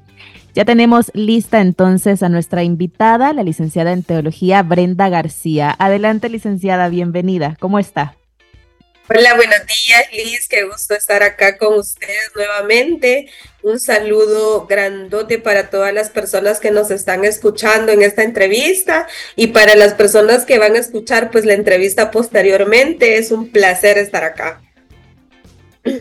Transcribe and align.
Ya 0.54 0.64
tenemos 0.64 1.10
lista 1.14 1.60
entonces 1.60 2.22
a 2.22 2.28
nuestra 2.28 2.62
invitada, 2.62 3.32
la 3.32 3.42
licenciada 3.42 3.90
en 3.90 4.04
teología 4.04 4.62
Brenda 4.62 5.08
García. 5.08 5.74
Adelante, 5.80 6.28
licenciada, 6.28 6.88
bienvenida. 6.88 7.56
¿Cómo 7.58 7.80
está? 7.80 8.16
Hola, 9.10 9.34
buenos 9.34 9.58
días, 9.66 10.04
Liz. 10.12 10.46
Qué 10.48 10.62
gusto 10.62 10.94
estar 10.94 11.24
acá 11.24 11.58
con 11.58 11.76
ustedes 11.76 12.30
nuevamente. 12.36 13.28
Un 13.62 13.80
saludo 13.80 14.66
grandote 14.66 15.38
para 15.40 15.70
todas 15.70 15.92
las 15.92 16.10
personas 16.10 16.60
que 16.60 16.70
nos 16.70 16.92
están 16.92 17.24
escuchando 17.24 17.90
en 17.90 18.02
esta 18.02 18.22
entrevista 18.22 19.08
y 19.34 19.48
para 19.48 19.74
las 19.74 19.94
personas 19.94 20.44
que 20.44 20.60
van 20.60 20.76
a 20.76 20.78
escuchar 20.78 21.32
pues 21.32 21.44
la 21.44 21.54
entrevista 21.54 22.12
posteriormente. 22.12 23.16
Es 23.16 23.32
un 23.32 23.50
placer 23.50 23.98
estar 23.98 24.22
acá. 24.22 24.60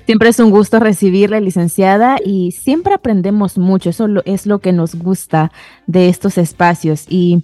Siempre 0.06 0.30
es 0.30 0.40
un 0.40 0.50
gusto 0.50 0.80
recibirla, 0.80 1.40
licenciada, 1.40 2.18
y 2.24 2.52
siempre 2.52 2.94
aprendemos 2.94 3.58
mucho. 3.58 3.90
Eso 3.90 4.08
es 4.26 4.46
lo 4.46 4.60
que 4.60 4.72
nos 4.72 4.96
gusta 4.96 5.52
de 5.88 6.10
estos 6.10 6.38
espacios. 6.38 7.06
Y 7.10 7.44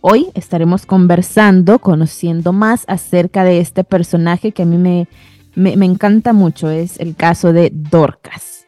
hoy 0.00 0.28
estaremos 0.34 0.84
conversando, 0.84 1.78
conociendo 1.78 2.52
más 2.52 2.84
acerca 2.88 3.44
de 3.44 3.60
este 3.60 3.84
personaje 3.84 4.52
que 4.52 4.62
a 4.62 4.66
mí 4.66 4.76
me, 4.76 5.08
me, 5.54 5.86
encanta 5.86 6.32
mucho. 6.32 6.70
Es 6.70 7.00
el 7.00 7.16
caso 7.16 7.52
de 7.52 7.70
Dorcas. 7.72 8.66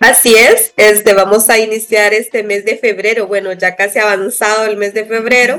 Así 0.00 0.32
es, 0.36 0.72
este, 0.76 1.12
vamos 1.12 1.50
a 1.50 1.58
iniciar 1.58 2.14
este 2.14 2.44
mes 2.44 2.64
de 2.64 2.76
febrero, 2.76 3.26
bueno, 3.26 3.52
ya 3.52 3.74
casi 3.74 3.98
avanzado 3.98 4.64
el 4.66 4.76
mes 4.76 4.94
de 4.94 5.04
febrero, 5.04 5.58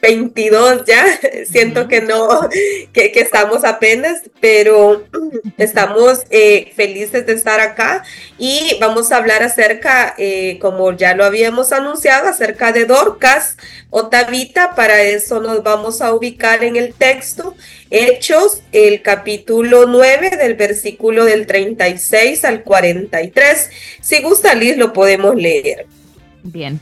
22 0.00 0.84
ya, 0.86 1.04
siento 1.50 1.88
que 1.88 2.02
no, 2.02 2.48
que, 2.92 3.12
estamos 3.14 3.64
apenas, 3.64 4.22
pero 4.40 5.06
estamos 5.58 6.24
eh, 6.30 6.72
felices 6.76 7.24
de 7.26 7.32
estar 7.32 7.60
acá 7.60 8.04
y 8.38 8.76
vamos 8.80 9.12
a 9.12 9.16
hablar 9.16 9.42
acerca, 9.42 10.14
eh, 10.18 10.58
como 10.60 10.92
ya 10.92 11.14
lo 11.14 11.24
habíamos 11.24 11.72
anunciado, 11.72 12.28
acerca 12.28 12.72
de 12.72 12.84
Dorcas 12.84 13.56
o 13.88 14.08
Tabita, 14.08 14.74
para 14.74 15.02
eso 15.02 15.40
nos 15.40 15.62
vamos 15.62 16.02
a 16.02 16.12
ubicar 16.12 16.64
en 16.64 16.76
el 16.76 16.92
texto, 16.92 17.54
Hechos, 17.90 18.62
el 18.72 19.02
capítulo 19.02 19.86
9 19.86 20.36
del 20.36 20.54
versículo 20.54 21.24
del 21.24 21.46
36 21.46 22.44
al 22.44 22.62
43. 22.62 23.70
Si 24.00 24.20
gusta, 24.20 24.54
Liz, 24.54 24.76
lo 24.76 24.92
podemos 24.92 25.34
leer. 25.34 25.86
Bien. 26.42 26.80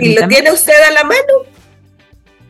¿Y 0.00 0.14
lo 0.14 0.26
tiene 0.28 0.52
usted 0.52 0.80
a 0.88 0.90
la 0.92 1.04
mano? 1.04 1.51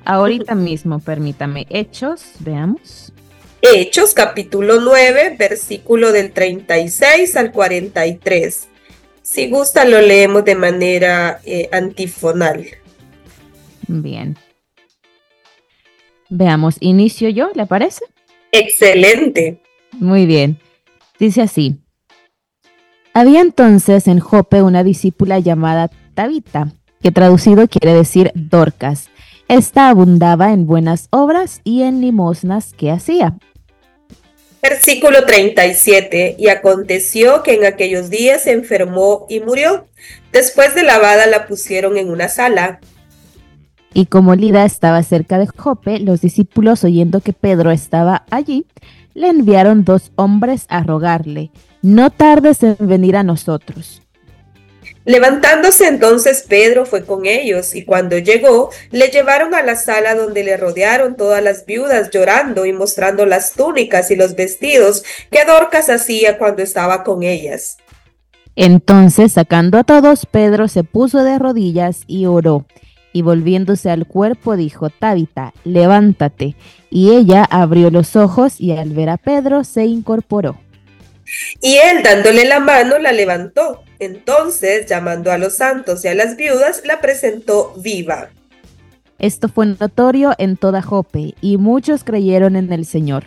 Ahorita 0.04 0.54
mismo, 0.54 0.98
permítame. 0.98 1.66
Hechos, 1.70 2.32
veamos. 2.40 3.12
Hechos, 3.60 4.14
capítulo 4.14 4.80
9, 4.80 5.36
versículo 5.38 6.10
del 6.10 6.32
36 6.32 7.36
al 7.36 7.52
43. 7.52 8.68
Si 9.22 9.48
gusta, 9.48 9.84
lo 9.84 10.00
leemos 10.00 10.44
de 10.44 10.56
manera 10.56 11.40
eh, 11.44 11.68
antifonal. 11.70 12.66
Bien. 13.86 14.36
Veamos, 16.28 16.76
inicio 16.80 17.28
yo, 17.28 17.50
¿le 17.54 17.66
parece? 17.66 18.04
Excelente. 18.50 19.62
Muy 19.92 20.26
bien. 20.26 20.58
Dice 21.20 21.42
así. 21.42 21.76
Había 23.14 23.40
entonces 23.42 24.08
en 24.08 24.18
Jope 24.18 24.62
una 24.62 24.82
discípula 24.82 25.38
llamada 25.38 25.90
Tabita, 26.14 26.72
que 27.00 27.12
traducido 27.12 27.68
quiere 27.68 27.94
decir 27.94 28.32
Dorcas 28.34 29.08
esta 29.48 29.88
abundaba 29.88 30.52
en 30.52 30.66
buenas 30.66 31.08
obras 31.10 31.60
y 31.64 31.82
en 31.82 32.00
limosnas 32.00 32.72
que 32.72 32.90
hacía. 32.90 33.36
Versículo 34.62 35.24
37. 35.26 36.36
Y 36.38 36.48
aconteció 36.48 37.42
que 37.42 37.54
en 37.54 37.64
aquellos 37.64 38.10
días 38.10 38.42
se 38.42 38.52
enfermó 38.52 39.26
y 39.28 39.40
murió. 39.40 39.86
Después 40.32 40.74
de 40.74 40.84
lavada 40.84 41.26
la 41.26 41.46
pusieron 41.46 41.96
en 41.96 42.10
una 42.10 42.28
sala. 42.28 42.80
Y 43.92 44.06
como 44.06 44.34
Lida 44.34 44.64
estaba 44.64 45.02
cerca 45.02 45.38
de 45.38 45.46
Jope, 45.46 45.98
los 45.98 46.20
discípulos, 46.20 46.84
oyendo 46.84 47.20
que 47.20 47.32
Pedro 47.32 47.70
estaba 47.72 48.24
allí, 48.30 48.66
le 49.14 49.28
enviaron 49.28 49.84
dos 49.84 50.12
hombres 50.16 50.64
a 50.68 50.82
rogarle, 50.82 51.50
no 51.82 52.10
tardes 52.10 52.62
en 52.62 52.76
venir 52.80 53.16
a 53.16 53.22
nosotros. 53.22 54.02
Levantándose 55.04 55.88
entonces 55.88 56.44
Pedro 56.48 56.86
fue 56.86 57.04
con 57.04 57.26
ellos 57.26 57.74
y 57.74 57.84
cuando 57.84 58.18
llegó 58.18 58.70
le 58.90 59.08
llevaron 59.08 59.54
a 59.54 59.62
la 59.62 59.74
sala 59.74 60.14
donde 60.14 60.44
le 60.44 60.56
rodearon 60.56 61.16
todas 61.16 61.42
las 61.42 61.66
viudas 61.66 62.10
llorando 62.10 62.66
y 62.66 62.72
mostrando 62.72 63.26
las 63.26 63.52
túnicas 63.52 64.10
y 64.10 64.16
los 64.16 64.36
vestidos 64.36 65.02
que 65.30 65.44
Dorcas 65.44 65.90
hacía 65.90 66.38
cuando 66.38 66.62
estaba 66.62 67.02
con 67.02 67.24
ellas. 67.24 67.78
Entonces 68.54 69.32
sacando 69.32 69.78
a 69.78 69.84
todos 69.84 70.24
Pedro 70.26 70.68
se 70.68 70.84
puso 70.84 71.24
de 71.24 71.38
rodillas 71.38 72.02
y 72.06 72.26
oró 72.26 72.66
y 73.12 73.22
volviéndose 73.22 73.90
al 73.90 74.06
cuerpo 74.06 74.56
dijo 74.56 74.90
Tabita, 74.90 75.52
levántate. 75.64 76.56
Y 76.90 77.10
ella 77.10 77.44
abrió 77.50 77.90
los 77.90 78.16
ojos 78.16 78.60
y 78.60 78.72
al 78.72 78.90
ver 78.90 79.10
a 79.10 79.16
Pedro 79.16 79.64
se 79.64 79.84
incorporó. 79.84 80.56
Y 81.60 81.76
él 81.76 82.02
dándole 82.02 82.44
la 82.44 82.60
mano 82.60 82.98
la 82.98 83.12
levantó 83.12 83.82
entonces, 84.02 84.86
llamando 84.86 85.30
a 85.30 85.38
los 85.38 85.54
santos 85.54 86.04
y 86.04 86.08
a 86.08 86.14
las 86.16 86.36
viudas, 86.36 86.82
la 86.84 87.00
presentó 87.00 87.72
viva. 87.76 88.30
Esto 89.20 89.48
fue 89.48 89.66
notorio 89.66 90.32
en 90.38 90.56
toda 90.56 90.82
Jope, 90.82 91.34
y 91.40 91.56
muchos 91.56 92.02
creyeron 92.02 92.56
en 92.56 92.72
el 92.72 92.84
Señor. 92.84 93.26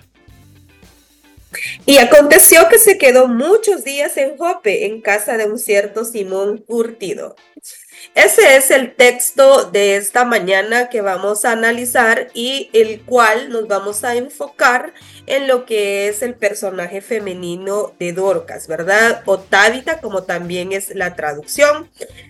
Y 1.86 2.00
aconteció 2.00 2.68
que 2.68 2.78
se 2.78 2.98
quedó 2.98 3.30
muchos 3.30 3.86
días 3.86 4.18
en 4.18 4.36
Jope, 4.38 4.86
en 4.86 5.00
casa 5.00 5.38
de 5.38 5.46
un 5.46 5.58
cierto 5.58 6.04
Simón 6.04 6.58
Curtido. 6.58 7.38
Ese 8.16 8.56
es 8.56 8.72
el 8.72 8.96
texto 8.96 9.70
de 9.72 9.98
esta 9.98 10.24
mañana 10.24 10.88
que 10.88 11.02
vamos 11.02 11.44
a 11.44 11.52
analizar 11.52 12.30
y 12.34 12.70
el 12.72 13.02
cual 13.02 13.50
nos 13.50 13.68
vamos 13.68 14.06
a 14.06 14.16
enfocar 14.16 14.94
en 15.26 15.50
lo 15.50 15.66
que 15.66 16.08
es 16.08 16.22
el 16.22 16.34
personaje 16.34 17.02
femenino 17.02 17.94
de 18.00 18.14
Dorcas, 18.14 18.70
¿verdad? 18.70 19.22
O 19.26 19.38
Tabita, 19.38 20.00
como 20.00 20.24
también 20.24 20.72
es 20.72 20.96
la 20.96 21.18
traducción. 21.18 21.90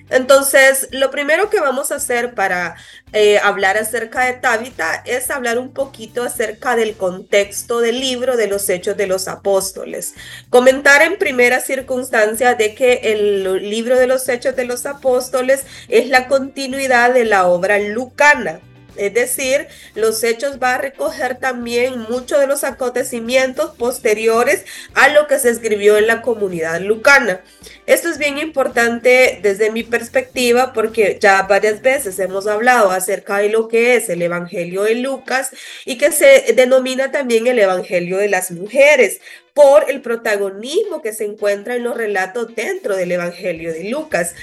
Entonces, 0.09 0.87
lo 0.89 1.11
primero 1.11 1.51
que 1.51 1.59
vamos 1.59 1.91
a 1.91 1.95
hacer 1.95 2.33
para 2.33 2.75
eh, 3.17 3.39
hablar 3.39 3.77
acerca 3.77 4.25
de 4.25 4.33
Tabita 4.33 5.01
es 5.05 5.31
hablar 5.31 5.57
un 5.57 5.71
poquito 5.71 6.21
acerca 6.21 6.75
del 6.75 6.97
contexto 6.97 7.79
del 7.79 8.01
libro 8.01 8.35
de 8.35 8.47
los 8.47 8.67
Hechos 8.67 8.97
de 8.97 9.07
los 9.07 9.29
Apóstoles. 9.29 10.15
Comentar 10.49 11.01
en 11.01 11.17
primera 11.17 11.61
circunstancia 11.61 12.55
de 12.55 12.75
que 12.75 12.99
el 13.03 13.69
libro 13.69 13.97
de 13.97 14.07
los 14.07 14.27
Hechos 14.27 14.57
de 14.57 14.65
los 14.65 14.85
Apóstoles 14.85 15.65
es 15.87 16.09
la 16.09 16.27
continuidad 16.27 17.13
de 17.13 17.23
la 17.23 17.47
obra 17.47 17.79
lucana. 17.79 18.59
Es 18.97 19.13
decir, 19.13 19.67
los 19.93 20.23
hechos 20.23 20.59
va 20.61 20.75
a 20.75 20.77
recoger 20.77 21.37
también 21.37 22.05
muchos 22.09 22.39
de 22.39 22.47
los 22.47 22.63
acontecimientos 22.63 23.75
posteriores 23.75 24.65
a 24.93 25.09
lo 25.09 25.27
que 25.27 25.39
se 25.39 25.49
escribió 25.49 25.97
en 25.97 26.07
la 26.07 26.21
comunidad 26.21 26.81
lucana. 26.81 27.41
Esto 27.85 28.09
es 28.09 28.17
bien 28.17 28.37
importante 28.37 29.39
desde 29.41 29.71
mi 29.71 29.83
perspectiva 29.83 30.73
porque 30.73 31.17
ya 31.21 31.43
varias 31.43 31.81
veces 31.81 32.17
hemos 32.19 32.47
hablado 32.47 32.91
acerca 32.91 33.37
de 33.37 33.49
lo 33.49 33.67
que 33.67 33.95
es 33.95 34.09
el 34.09 34.21
Evangelio 34.21 34.83
de 34.83 34.95
Lucas 34.95 35.51
y 35.85 35.97
que 35.97 36.11
se 36.11 36.53
denomina 36.55 37.11
también 37.11 37.47
el 37.47 37.59
Evangelio 37.59 38.17
de 38.17 38.29
las 38.29 38.51
mujeres 38.51 39.19
por 39.53 39.89
el 39.89 40.01
protagonismo 40.01 41.01
que 41.01 41.13
se 41.13 41.25
encuentra 41.25 41.75
en 41.75 41.83
los 41.83 41.95
relatos 41.95 42.55
dentro 42.55 42.95
del 42.95 43.11
Evangelio 43.11 43.71
de 43.71 43.85
Lucas. 43.85 44.33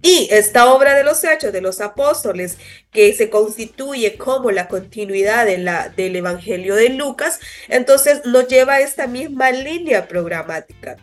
Y 0.00 0.28
esta 0.30 0.72
obra 0.72 0.94
de 0.94 1.02
los 1.02 1.24
hechos 1.24 1.52
de 1.52 1.60
los 1.60 1.80
apóstoles, 1.80 2.56
que 2.92 3.12
se 3.14 3.30
constituye 3.30 4.16
como 4.16 4.50
la 4.50 4.68
continuidad 4.68 5.44
de 5.44 5.58
la, 5.58 5.88
del 5.88 6.16
Evangelio 6.16 6.76
de 6.76 6.90
Lucas, 6.90 7.40
entonces 7.68 8.22
nos 8.24 8.46
lleva 8.46 8.74
a 8.74 8.80
esta 8.80 9.06
misma 9.06 9.50
línea 9.50 10.06
programática. 10.06 10.96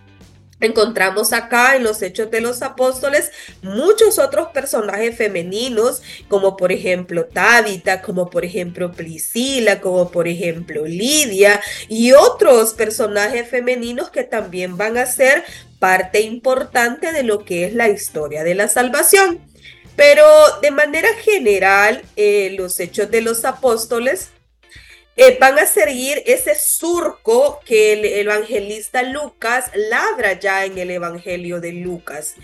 Encontramos 0.61 1.33
acá 1.33 1.75
en 1.75 1.83
los 1.83 2.01
Hechos 2.01 2.31
de 2.31 2.39
los 2.39 2.61
Apóstoles 2.61 3.31
muchos 3.61 4.19
otros 4.19 4.49
personajes 4.49 5.17
femeninos, 5.17 6.01
como 6.29 6.55
por 6.55 6.71
ejemplo 6.71 7.25
Tabita, 7.25 8.01
como 8.01 8.29
por 8.29 8.45
ejemplo 8.45 8.93
Priscila, 8.93 9.81
como 9.81 10.11
por 10.11 10.29
ejemplo 10.29 10.85
Lidia 10.85 11.61
y 11.89 12.13
otros 12.13 12.73
personajes 12.73 13.49
femeninos 13.49 14.09
que 14.09 14.23
también 14.23 14.77
van 14.77 14.97
a 14.97 15.05
ser 15.05 15.43
parte 15.79 16.21
importante 16.21 17.11
de 17.11 17.23
lo 17.23 17.43
que 17.43 17.65
es 17.65 17.73
la 17.73 17.89
historia 17.89 18.45
de 18.45 18.55
la 18.55 18.69
salvación. 18.69 19.39
Pero 19.97 20.25
de 20.61 20.71
manera 20.71 21.09
general, 21.15 22.01
eh, 22.15 22.55
los 22.57 22.79
Hechos 22.79 23.11
de 23.11 23.21
los 23.21 23.43
Apóstoles 23.43 24.29
eh, 25.17 25.37
van 25.39 25.57
a 25.57 25.65
seguir 25.65 26.21
ese 26.25 26.55
surco 26.55 27.61
que 27.65 27.93
el 27.93 28.05
evangelista 28.05 29.01
Lucas 29.03 29.71
labra 29.73 30.33
ya 30.33 30.65
en 30.65 30.77
el 30.77 30.91
Evangelio 30.91 31.61
de 31.61 31.71
Lucas. 31.71 32.35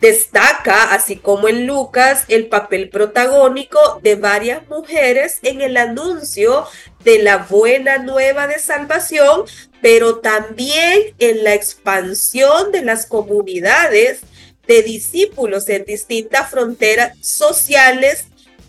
Destaca, 0.00 0.92
así 0.92 1.16
como 1.16 1.48
en 1.48 1.66
Lucas, 1.66 2.24
el 2.28 2.48
papel 2.48 2.88
protagónico 2.88 4.00
de 4.02 4.16
varias 4.16 4.68
mujeres 4.68 5.38
en 5.42 5.60
el 5.60 5.76
anuncio 5.76 6.66
de 7.04 7.20
la 7.20 7.38
buena 7.38 7.98
nueva 7.98 8.48
de 8.48 8.58
salvación, 8.58 9.44
pero 9.80 10.18
también 10.18 11.14
en 11.18 11.44
la 11.44 11.54
expansión 11.54 12.72
de 12.72 12.82
las 12.82 13.06
comunidades 13.06 14.20
de 14.66 14.82
discípulos 14.82 15.68
en 15.68 15.84
distintas 15.84 16.50
fronteras 16.50 17.16
sociales, 17.20 18.26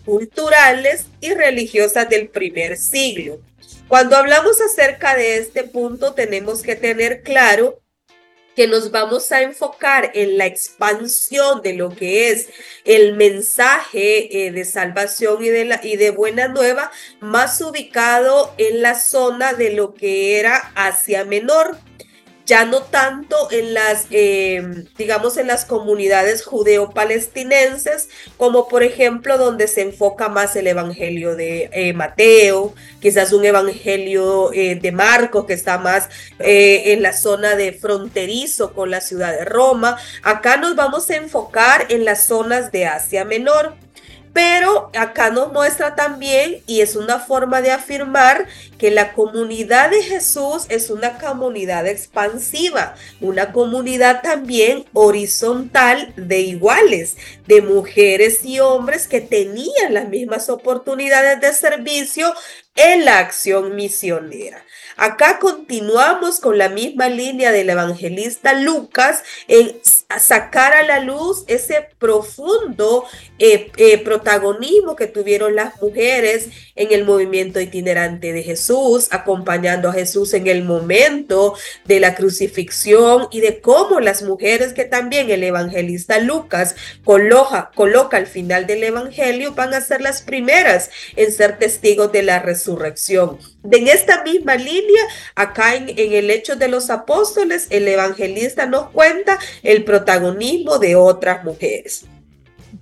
culturales 0.07 1.07
y 1.19 1.33
religiosas 1.33 2.07
del 2.09 2.29
primer 2.29 2.77
siglo. 2.77 3.41
Cuando 3.89 4.15
hablamos 4.15 4.61
acerca 4.61 5.17
de 5.17 5.37
este 5.37 5.65
punto, 5.65 6.13
tenemos 6.13 6.61
que 6.61 6.77
tener 6.77 7.23
claro 7.23 7.81
que 8.55 8.67
nos 8.67 8.89
vamos 8.89 9.33
a 9.33 9.41
enfocar 9.41 10.11
en 10.13 10.37
la 10.37 10.45
expansión 10.45 11.61
de 11.61 11.73
lo 11.73 11.89
que 11.89 12.29
es 12.31 12.47
el 12.85 13.17
mensaje 13.17 14.47
eh, 14.47 14.51
de 14.51 14.63
salvación 14.63 15.43
y 15.43 15.49
de, 15.49 15.65
la, 15.65 15.81
y 15.83 15.97
de 15.97 16.11
buena 16.11 16.47
nueva, 16.47 16.89
más 17.19 17.59
ubicado 17.59 18.55
en 18.57 18.81
la 18.81 18.95
zona 18.95 19.51
de 19.53 19.73
lo 19.73 19.93
que 19.93 20.39
era 20.39 20.71
Asia 20.73 21.25
Menor 21.25 21.77
ya 22.47 22.63
no 22.63 22.81
tanto 22.81 23.35
en 23.51 23.73
las, 23.73 24.07
eh, 24.09 24.85
digamos, 24.97 25.35
en 25.35 25.47
las 25.47 25.65
comunidades 25.65 26.45
judeo-palestinenses, 26.45 28.07
como 28.37 28.69
por 28.69 28.83
ejemplo 28.83 29.37
donde 29.37 29.67
se 29.67 29.81
enfoca 29.81 30.29
más 30.29 30.55
el 30.55 30.67
Evangelio 30.67 31.35
de 31.35 31.69
eh, 31.73 31.91
Mateo, 31.91 32.73
quizás 33.01 33.33
un 33.33 33.43
Evangelio 33.43 34.53
eh, 34.53 34.75
de 34.75 34.91
Marcos 34.93 35.45
que 35.45 35.53
está 35.53 35.77
más 35.77 36.09
en 36.39 37.01
la 37.01 37.11
zona 37.11 37.55
de 37.55 37.73
fronterizo 37.73 38.73
con 38.73 38.91
la 38.91 39.01
ciudad 39.01 39.37
de 39.37 39.43
Roma. 39.43 39.97
Acá 40.23 40.55
nos 40.55 40.75
vamos 40.75 41.09
a 41.09 41.17
enfocar 41.17 41.87
en 41.89 42.05
las 42.05 42.25
zonas 42.25 42.71
de 42.71 42.85
Asia 42.85 43.25
Menor. 43.25 43.75
Pero 44.37 44.91
acá 44.93 45.31
nos 45.31 45.51
muestra 45.51 45.95
también, 45.95 46.61
y 46.67 46.81
es 46.81 46.95
una 46.95 47.17
forma 47.17 47.59
de 47.63 47.71
afirmar, 47.71 48.45
que 48.77 48.91
la 48.91 49.13
comunidad 49.13 49.89
de 49.89 50.03
Jesús 50.03 50.67
es 50.69 50.91
una 50.91 51.17
comunidad 51.17 51.87
expansiva, 51.87 52.93
una 53.19 53.51
comunidad 53.51 54.21
también 54.21 54.85
horizontal 54.93 56.13
de 56.17 56.41
iguales, 56.41 57.17
de 57.47 57.63
mujeres 57.63 58.45
y 58.45 58.59
hombres 58.59 59.07
que 59.07 59.21
tenían 59.21 59.95
las 59.95 60.07
mismas 60.07 60.49
oportunidades 60.49 61.41
de 61.41 61.51
servicio 61.53 62.31
en 62.75 63.05
la 63.05 63.17
acción 63.17 63.75
misionera. 63.75 64.63
Acá 64.97 65.37
continuamos 65.37 66.39
con 66.39 66.57
la 66.57 66.69
misma 66.69 67.07
línea 67.07 67.51
del 67.51 67.69
evangelista 67.69 68.53
Lucas 68.53 69.23
en 69.47 69.79
sacar 70.19 70.73
a 70.73 70.81
la 70.81 70.99
luz 70.99 71.43
ese 71.47 71.87
profundo 71.99 73.05
eh, 73.39 73.71
eh, 73.77 73.97
protagonismo 73.99 74.95
que 74.95 75.07
tuvieron 75.07 75.55
las 75.55 75.79
mujeres 75.81 76.49
en 76.75 76.91
el 76.91 77.05
movimiento 77.05 77.59
itinerante 77.59 78.33
de 78.33 78.43
Jesús, 78.43 79.07
acompañando 79.11 79.89
a 79.89 79.93
Jesús 79.93 80.33
en 80.33 80.47
el 80.47 80.63
momento 80.63 81.55
de 81.85 81.99
la 81.99 82.15
crucifixión 82.15 83.27
y 83.31 83.41
de 83.41 83.61
cómo 83.61 83.99
las 83.99 84.23
mujeres 84.23 84.73
que 84.73 84.85
también 84.85 85.29
el 85.29 85.43
evangelista 85.43 86.19
Lucas 86.19 86.75
coloca, 87.03 88.17
al 88.17 88.27
final 88.27 88.67
del 88.67 88.83
evangelio 88.83 89.53
van 89.53 89.73
a 89.73 89.81
ser 89.81 90.01
las 90.01 90.21
primeras 90.21 90.89
en 91.15 91.31
ser 91.31 91.59
testigos 91.59 92.11
de 92.11 92.23
la 92.23 92.39
resurrección. 92.39 93.37
En 93.69 93.87
esta 93.87 94.23
misma 94.23 94.55
línea, 94.55 95.03
acá 95.35 95.75
en, 95.75 95.89
el 95.89 96.29
hecho 96.31 96.55
de 96.55 96.67
los 96.67 96.89
apóstoles, 96.89 97.67
el 97.69 97.87
evangelista 97.87 98.65
nos 98.65 98.89
cuenta 98.89 99.37
el 99.63 99.83
protagonismo 99.83 100.79
de 100.79 100.95
otras 100.95 101.43
mujeres. 101.43 102.05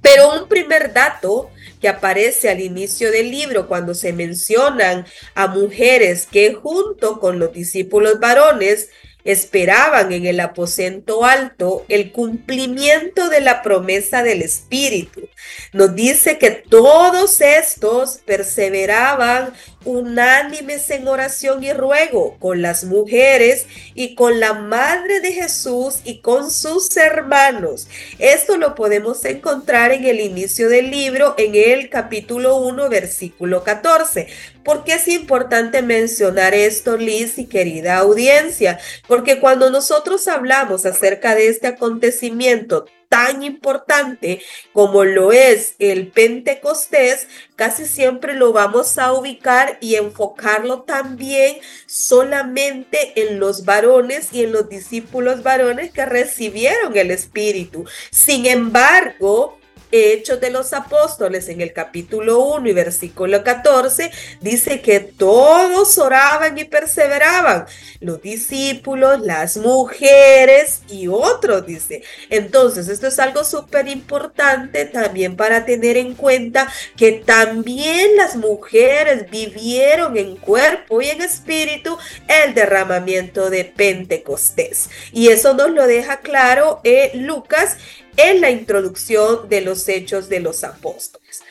Pero 0.02 0.42
un 0.42 0.48
primer 0.48 0.94
dato 0.94 1.50
que 1.80 1.90
aparece 1.90 2.50
al 2.50 2.62
inicio 2.62 3.12
del 3.12 3.30
libro 3.30 3.68
cuando 3.68 3.94
se 3.94 4.14
mencionan 4.14 5.06
a 5.34 5.48
mujeres 5.48 6.28
que 6.30 6.54
junto 6.54 7.20
con 7.20 7.40
los 7.40 7.54
discípulos 7.54 8.20
varones 8.20 8.90
esperaban 9.26 10.14
en 10.14 10.28
el 10.28 10.40
aposento 10.40 11.26
alto 11.26 11.84
el 11.90 12.12
cumplimiento 12.12 13.28
de 13.30 13.42
la 13.42 13.64
promesa 13.64 14.24
del 14.24 14.44
Espíritu. 14.44 15.28
Nos 15.74 15.96
dice 15.96 16.38
que 16.38 16.52
todos 16.52 17.42
estos 17.42 18.20
perseveraban 18.26 19.54
unánimes 19.84 20.90
en 20.90 21.08
oración 21.08 21.64
y 21.64 21.74
ruego 21.74 22.38
con 22.40 22.62
las 22.62 22.84
mujeres 22.84 23.68
y 23.94 24.16
con 24.16 24.40
la 24.40 24.54
Madre 24.54 25.20
de 25.22 25.32
Jesús 25.32 26.00
y 26.04 26.20
con 26.20 26.52
sus 26.52 26.96
hermanos. 26.98 27.88
Esto 28.20 28.58
lo 28.58 28.76
podemos 28.76 29.26
encontrar 29.26 29.92
en 29.92 30.06
el 30.06 30.20
inicio 30.20 30.70
del 30.70 30.92
libro, 30.92 31.36
en 31.38 31.56
el 31.56 31.90
capítulo 31.90 32.58
1, 32.58 32.90
versículo 32.90 33.64
14. 33.64 34.28
¿Por 34.66 34.84
qué 34.84 34.96
es 34.96 35.08
importante 35.08 35.84
mencionar 35.84 36.56
esto, 36.56 36.98
Liz 36.98 37.38
y 37.38 37.46
querida 37.46 37.98
audiencia? 37.98 38.80
Porque 39.08 39.40
cuando 39.40 39.70
nosotros 39.70 40.28
hablamos 40.28 40.88
acerca 40.88 41.36
de 41.36 41.50
este 41.50 41.68
acontecimiento 41.68 42.88
tan 43.08 43.44
importante 43.44 44.42
como 44.74 45.04
lo 45.04 45.32
es 45.32 45.76
el 45.78 46.08
Pentecostés, 46.08 47.28
casi 47.56 47.86
siempre 47.86 48.34
lo 48.34 48.54
vamos 48.54 48.98
a 48.98 49.14
ubicar 49.14 49.78
y 49.82 49.98
enfocarlo 49.98 50.82
también 50.82 51.58
solamente 51.86 53.14
en 53.22 53.40
los 53.40 53.66
varones 53.66 54.30
y 54.34 54.46
en 54.46 54.52
los 54.52 54.68
discípulos 54.68 55.44
varones 55.44 55.92
que 55.92 56.08
recibieron 56.08 56.98
el 56.98 57.12
Espíritu. 57.12 57.86
Sin 58.10 58.48
embargo, 58.48 59.60
Hechos 59.96 60.42
de 60.42 60.50
los 60.50 60.74
Apóstoles 60.74 61.48
en 61.48 61.62
el 61.62 61.72
capítulo 61.72 62.40
1 62.40 62.68
y 62.68 62.74
versículo 62.74 63.44
14 63.44 64.12
dice 64.42 64.82
que 64.82 65.00
todos 65.00 65.98
oraban 65.98 66.58
y 66.58 66.66
perseveraban, 66.66 67.66
los 68.02 68.22
discípulos, 68.22 69.22
las 69.22 69.56
mujeres 69.56 70.82
y 70.90 71.08
otros, 71.08 71.66
dice. 71.66 72.04
Entonces, 72.30 72.90
esto 72.90 73.08
es 73.08 73.20
algo 73.20 73.46
súper 73.46 73.88
importante 73.88 74.86
también 74.86 75.38
para 75.38 75.66
tener 75.66 75.96
en 75.96 76.14
cuenta 76.14 76.72
que 76.98 77.14
también 77.14 78.18
las 78.18 78.36
mujeres 78.36 79.30
vivieron 79.30 80.18
en 80.18 80.36
cuerpo 80.36 81.02
y 81.02 81.08
en 81.08 81.22
espíritu 81.22 81.98
el 82.28 82.54
derramamiento 82.54 83.50
de 83.50 83.64
Pentecostés. 83.64 84.90
Y 85.14 85.30
eso 85.30 85.54
nos 85.54 85.72
lo 85.72 85.88
deja 85.88 86.18
claro 86.18 86.82
eh, 86.84 87.12
Lucas 87.14 87.78
en 88.18 88.42
la 88.42 88.50
introducción 88.50 89.50
de 89.50 89.62
los 89.62 89.88
hechos 89.88 90.30
de 90.30 90.40
los 90.40 90.64
apóstoles. 90.64 91.42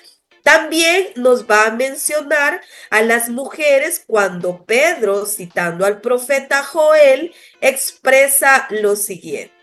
También 0.42 1.08
nos 1.16 1.46
va 1.46 1.64
a 1.66 1.70
mencionar 1.70 2.60
a 2.90 3.00
las 3.00 3.30
mujeres 3.30 4.02
cuando 4.06 4.64
Pedro, 4.66 5.24
citando 5.24 5.86
al 5.86 6.02
profeta 6.02 6.62
Joel, 6.62 7.32
expresa 7.62 8.66
lo 8.68 8.94
siguiente. 8.94 9.54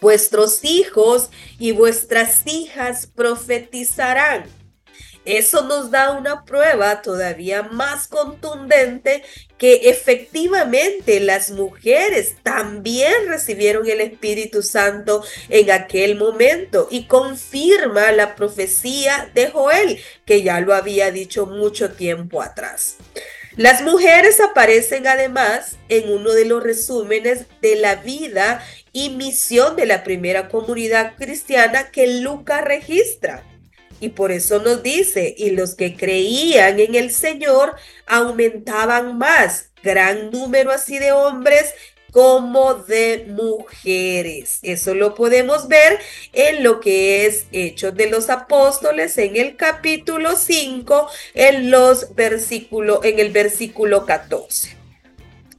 Vuestros 0.00 0.64
hijos 0.64 1.30
y 1.58 1.72
vuestras 1.72 2.46
hijas 2.46 3.08
profetizarán 3.08 4.44
eso 5.36 5.62
nos 5.62 5.90
da 5.90 6.12
una 6.12 6.44
prueba 6.44 7.02
todavía 7.02 7.62
más 7.62 8.08
contundente 8.08 9.22
que 9.58 9.90
efectivamente 9.90 11.20
las 11.20 11.50
mujeres 11.50 12.36
también 12.42 13.12
recibieron 13.26 13.88
el 13.88 14.00
Espíritu 14.00 14.62
Santo 14.62 15.22
en 15.48 15.70
aquel 15.70 16.16
momento 16.16 16.88
y 16.90 17.06
confirma 17.06 18.12
la 18.12 18.36
profecía 18.36 19.30
de 19.34 19.48
Joel, 19.50 20.00
que 20.24 20.42
ya 20.42 20.60
lo 20.60 20.74
había 20.74 21.10
dicho 21.10 21.46
mucho 21.46 21.92
tiempo 21.92 22.40
atrás. 22.40 22.96
Las 23.56 23.82
mujeres 23.82 24.40
aparecen 24.40 25.08
además 25.08 25.76
en 25.88 26.10
uno 26.12 26.30
de 26.30 26.44
los 26.44 26.62
resúmenes 26.62 27.46
de 27.60 27.74
la 27.74 27.96
vida 27.96 28.64
y 28.92 29.10
misión 29.10 29.74
de 29.74 29.84
la 29.84 30.04
primera 30.04 30.48
comunidad 30.48 31.16
cristiana 31.16 31.90
que 31.90 32.06
Lucas 32.06 32.64
registra. 32.64 33.42
Y 34.00 34.10
por 34.10 34.30
eso 34.32 34.60
nos 34.60 34.82
dice, 34.82 35.34
y 35.36 35.50
los 35.50 35.74
que 35.74 35.96
creían 35.96 36.78
en 36.78 36.94
el 36.94 37.10
Señor 37.10 37.74
aumentaban 38.06 39.18
más, 39.18 39.70
gran 39.82 40.30
número 40.30 40.70
así 40.70 40.98
de 40.98 41.12
hombres 41.12 41.74
como 42.12 42.74
de 42.74 43.26
mujeres. 43.28 44.60
Eso 44.62 44.94
lo 44.94 45.14
podemos 45.14 45.68
ver 45.68 45.98
en 46.32 46.62
lo 46.62 46.80
que 46.80 47.26
es 47.26 47.46
Hechos 47.52 47.94
de 47.94 48.08
los 48.08 48.30
Apóstoles 48.30 49.18
en 49.18 49.36
el 49.36 49.56
capítulo 49.56 50.36
5 50.36 51.08
en 51.34 51.70
los 51.70 52.14
versículos 52.14 53.00
en 53.04 53.18
el 53.18 53.30
versículo 53.30 54.06
14. 54.06 54.76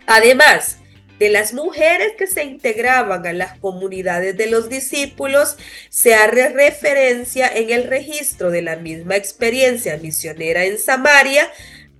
Además, 0.07 0.78
de 1.19 1.29
las 1.29 1.53
mujeres 1.53 2.13
que 2.17 2.27
se 2.27 2.43
integraban 2.45 3.27
a 3.27 3.33
las 3.33 3.59
comunidades 3.59 4.37
de 4.37 4.47
los 4.47 4.69
discípulos, 4.69 5.57
se 5.89 6.15
hace 6.15 6.49
referencia 6.49 7.47
en 7.53 7.69
el 7.69 7.83
registro 7.83 8.49
de 8.49 8.61
la 8.61 8.77
misma 8.77 9.17
experiencia 9.17 9.97
misionera 9.97 10.65
en 10.65 10.79
Samaria, 10.79 11.51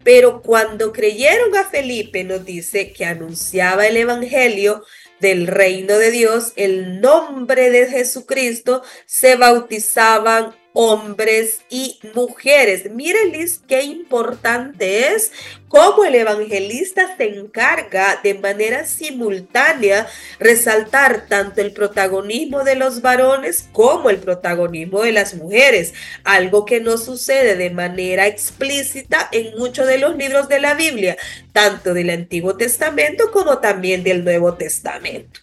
pero 0.04 0.42
cuando 0.42 0.94
creyeron 0.94 1.56
a 1.58 1.66
Felipe 1.66 2.24
nos 2.24 2.46
dice 2.46 2.94
que 2.94 3.06
anunciaba 3.06 3.86
el 3.86 3.98
Evangelio 3.98 4.84
del 5.20 5.48
reino 5.48 5.98
de 5.98 6.12
Dios, 6.12 6.54
el 6.56 7.02
nombre 7.02 7.70
de 7.70 7.88
Jesucristo, 7.88 8.82
se 9.06 9.36
bautizaban 9.36 10.56
hombres 10.74 11.62
y 11.70 12.00
mujeres. 12.14 12.90
Miren, 12.92 13.32
Liz, 13.32 13.62
qué 13.68 13.84
importante 13.84 15.14
es 15.14 15.32
cómo 15.68 16.04
el 16.04 16.16
evangelista 16.16 17.16
se 17.18 17.38
encarga 17.38 18.20
de 18.24 18.36
manera 18.36 18.86
simultánea 18.86 20.08
resaltar 20.40 21.28
tanto 21.28 21.62
el 21.62 21.74
protagonismo 21.74 22.64
de 22.64 22.76
los 22.76 23.02
varones 23.02 23.68
como 23.72 24.10
el 24.10 24.18
protagonismo 24.18 25.02
de 25.02 25.12
las 25.12 25.34
mujeres, 25.34 25.94
algo 26.24 26.66
que 26.66 26.80
no 26.80 26.98
sucede 26.98 27.56
de 27.56 27.70
manera 27.70 28.28
explícita 28.28 29.28
en 29.32 29.58
muchos 29.58 29.88
de 29.88 29.98
los 29.98 30.16
libros 30.16 30.50
de 30.50 30.60
la 30.60 30.74
Biblia, 30.74 31.18
tanto 31.54 31.94
del 31.94 32.10
Antiguo 32.10 32.56
Testamento 32.56 33.32
como 33.32 33.60
también 33.60 34.04
del 34.04 34.24
Nuevo 34.24 34.54
Testamento. 34.54 35.42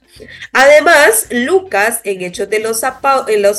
Además, 0.53 1.27
Lucas 1.31 2.01
en 2.05 2.23
Hechos 2.23 2.49
de 2.49 2.61
los, 2.61 2.83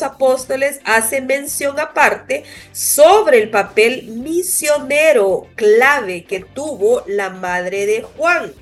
Apóstoles 0.03 0.79
hace 0.83 1.21
mención 1.21 1.79
aparte 1.79 2.43
sobre 2.71 3.39
el 3.39 3.49
papel 3.49 4.03
misionero 4.07 5.47
clave 5.55 6.23
que 6.23 6.39
tuvo 6.39 7.03
la 7.07 7.29
madre 7.29 7.85
de 7.85 8.01
Juan 8.01 8.53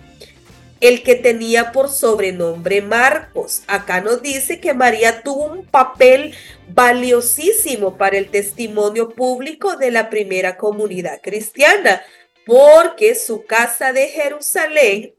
el 0.82 1.04
que 1.04 1.16
tenía 1.16 1.72
por 1.72 1.90
sobrenombre 1.90 2.82
Marcos. 2.82 3.64
Acá 3.66 4.02
nos 4.02 4.22
dice 4.22 4.60
que 4.60 4.74
María 4.74 5.22
tuvo 5.24 5.46
un 5.46 5.66
papel 5.66 6.36
valiosísimo 6.70 7.98
para 7.98 8.18
el 8.18 8.30
testimonio 8.30 9.10
público 9.10 9.78
de 9.78 9.90
la 9.90 10.10
primera 10.10 10.58
comunidad 10.58 11.22
cristiana, 11.24 12.04
porque 12.46 13.16
su 13.16 13.46
casa 13.46 13.94
de 13.94 14.10
Jerusalén 14.10 15.16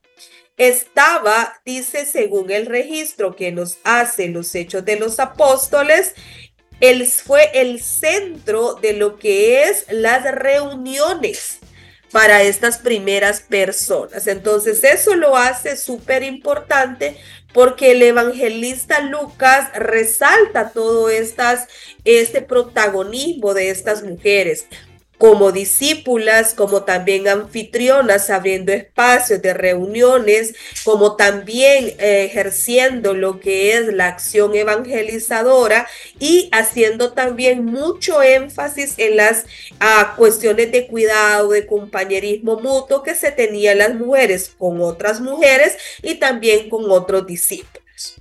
estaba, 0.56 1.60
dice 1.64 2.06
según 2.06 2.50
el 2.50 2.66
registro 2.66 3.36
que 3.36 3.52
nos 3.52 3.78
hace 3.84 4.28
los 4.28 4.54
hechos 4.54 4.84
de 4.84 4.98
los 4.98 5.20
apóstoles, 5.20 6.14
él 6.80 7.06
fue 7.06 7.50
el 7.54 7.80
centro 7.80 8.74
de 8.74 8.92
lo 8.92 9.18
que 9.18 9.64
es 9.64 9.86
las 9.90 10.24
reuniones 10.24 11.58
para 12.12 12.42
estas 12.42 12.78
primeras 12.78 13.40
personas. 13.40 14.26
Entonces 14.26 14.84
eso 14.84 15.14
lo 15.14 15.36
hace 15.36 15.76
súper 15.76 16.22
importante 16.22 17.16
porque 17.52 17.92
el 17.92 18.02
evangelista 18.02 19.00
Lucas 19.00 19.70
resalta 19.74 20.70
todo 20.70 21.08
estas, 21.08 21.68
este 22.04 22.42
protagonismo 22.42 23.54
de 23.54 23.70
estas 23.70 24.02
mujeres 24.02 24.66
como 25.18 25.50
discípulas, 25.50 26.52
como 26.54 26.84
también 26.84 27.26
anfitrionas, 27.28 28.28
abriendo 28.30 28.72
espacios 28.72 29.40
de 29.40 29.54
reuniones, 29.54 30.54
como 30.84 31.16
también 31.16 31.94
eh, 31.98 32.24
ejerciendo 32.24 33.14
lo 33.14 33.40
que 33.40 33.74
es 33.74 33.92
la 33.92 34.08
acción 34.08 34.54
evangelizadora 34.54 35.88
y 36.18 36.48
haciendo 36.52 37.12
también 37.12 37.64
mucho 37.64 38.22
énfasis 38.22 38.94
en 38.98 39.16
las 39.16 39.46
ah, 39.80 40.14
cuestiones 40.16 40.70
de 40.70 40.86
cuidado, 40.86 41.50
de 41.50 41.66
compañerismo 41.66 42.60
mutuo 42.60 43.02
que 43.02 43.14
se 43.14 43.30
tenían 43.30 43.78
las 43.78 43.94
mujeres 43.94 44.52
con 44.58 44.80
otras 44.80 45.20
mujeres 45.20 45.76
y 46.02 46.16
también 46.16 46.68
con 46.68 46.90
otros 46.90 47.26
discípulos. 47.26 48.16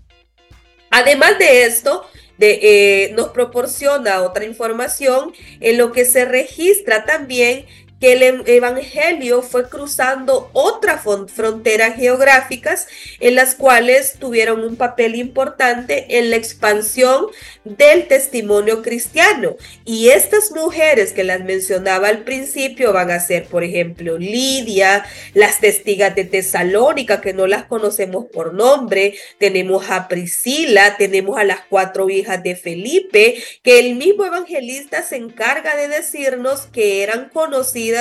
Además 0.89 1.37
de 1.39 1.65
esto, 1.65 2.05
eh, 2.39 3.13
nos 3.15 3.29
proporciona 3.29 4.21
otra 4.21 4.45
información 4.45 5.33
en 5.59 5.77
lo 5.77 5.91
que 5.91 6.05
se 6.05 6.25
registra 6.25 7.05
también 7.05 7.65
el 8.11 8.43
Evangelio 8.45 9.41
fue 9.41 9.69
cruzando 9.69 10.49
otras 10.53 11.01
fronteras 11.33 11.95
geográficas 11.95 12.87
en 13.19 13.35
las 13.35 13.55
cuales 13.55 14.15
tuvieron 14.19 14.63
un 14.63 14.75
papel 14.75 15.15
importante 15.15 16.17
en 16.17 16.29
la 16.29 16.35
expansión 16.35 17.27
del 17.63 18.07
testimonio 18.07 18.81
cristiano. 18.81 19.55
Y 19.85 20.09
estas 20.09 20.51
mujeres 20.51 21.13
que 21.13 21.23
las 21.23 21.43
mencionaba 21.43 22.09
al 22.09 22.23
principio 22.23 22.93
van 22.93 23.11
a 23.11 23.19
ser, 23.19 23.45
por 23.45 23.63
ejemplo, 23.63 24.17
Lidia, 24.17 25.05
las 25.33 25.59
testigas 25.59 26.15
de 26.15 26.25
Tesalónica, 26.25 27.21
que 27.21 27.33
no 27.33 27.47
las 27.47 27.65
conocemos 27.65 28.25
por 28.25 28.53
nombre, 28.53 29.15
tenemos 29.37 29.89
a 29.89 30.07
Priscila, 30.07 30.97
tenemos 30.97 31.37
a 31.37 31.43
las 31.43 31.61
cuatro 31.69 32.09
hijas 32.09 32.43
de 32.43 32.55
Felipe, 32.55 33.41
que 33.63 33.79
el 33.79 33.95
mismo 33.95 34.25
evangelista 34.25 35.03
se 35.03 35.15
encarga 35.15 35.75
de 35.75 35.87
decirnos 35.87 36.67
que 36.67 37.03
eran 37.03 37.29
conocidas 37.29 37.94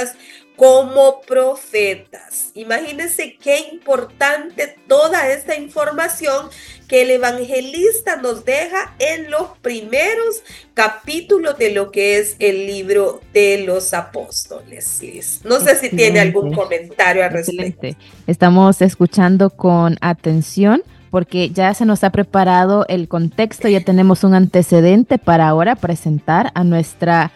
como 0.57 1.21
profetas. 1.23 2.53
Imagínense 2.55 3.37
qué 3.43 3.69
importante 3.73 4.77
toda 4.87 5.29
esta 5.29 5.57
información 5.57 6.49
que 6.87 7.03
el 7.03 7.11
evangelista 7.11 8.17
nos 8.17 8.45
deja 8.45 8.95
en 8.99 9.31
los 9.31 9.59
primeros 9.63 10.43
capítulos 10.75 11.59
de 11.59 11.71
lo 11.71 11.91
que 11.91 12.19
es 12.19 12.37
el 12.39 12.67
libro 12.67 13.21
de 13.33 13.65
los 13.67 13.95
apóstoles. 13.95 15.01
No 15.45 15.59
sé 15.61 15.75
si 15.77 15.91
tiene 15.91 16.21
algún 16.21 16.53
comentario 16.53 17.25
al 17.25 17.33
respecto. 17.33 17.89
Estamos 18.27 18.81
escuchando 18.81 19.51
con 19.51 19.97
atención 20.01 20.83
porque 21.11 21.51
ya 21.51 21.73
se 21.75 21.85
nos 21.85 22.03
ha 22.03 22.11
preparado 22.11 22.87
el 22.89 23.07
contexto, 23.09 23.69
ya 23.69 23.81
tenemos 23.81 24.25
un 24.25 24.35
antecedente 24.35 25.19
para 25.19 25.49
ahora 25.49 25.77
presentar 25.77 26.51
a 26.55 26.65
nuestra 26.65 27.31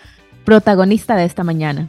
protagonista 0.44 1.14
de 1.14 1.24
esta 1.24 1.44
mañana. 1.44 1.88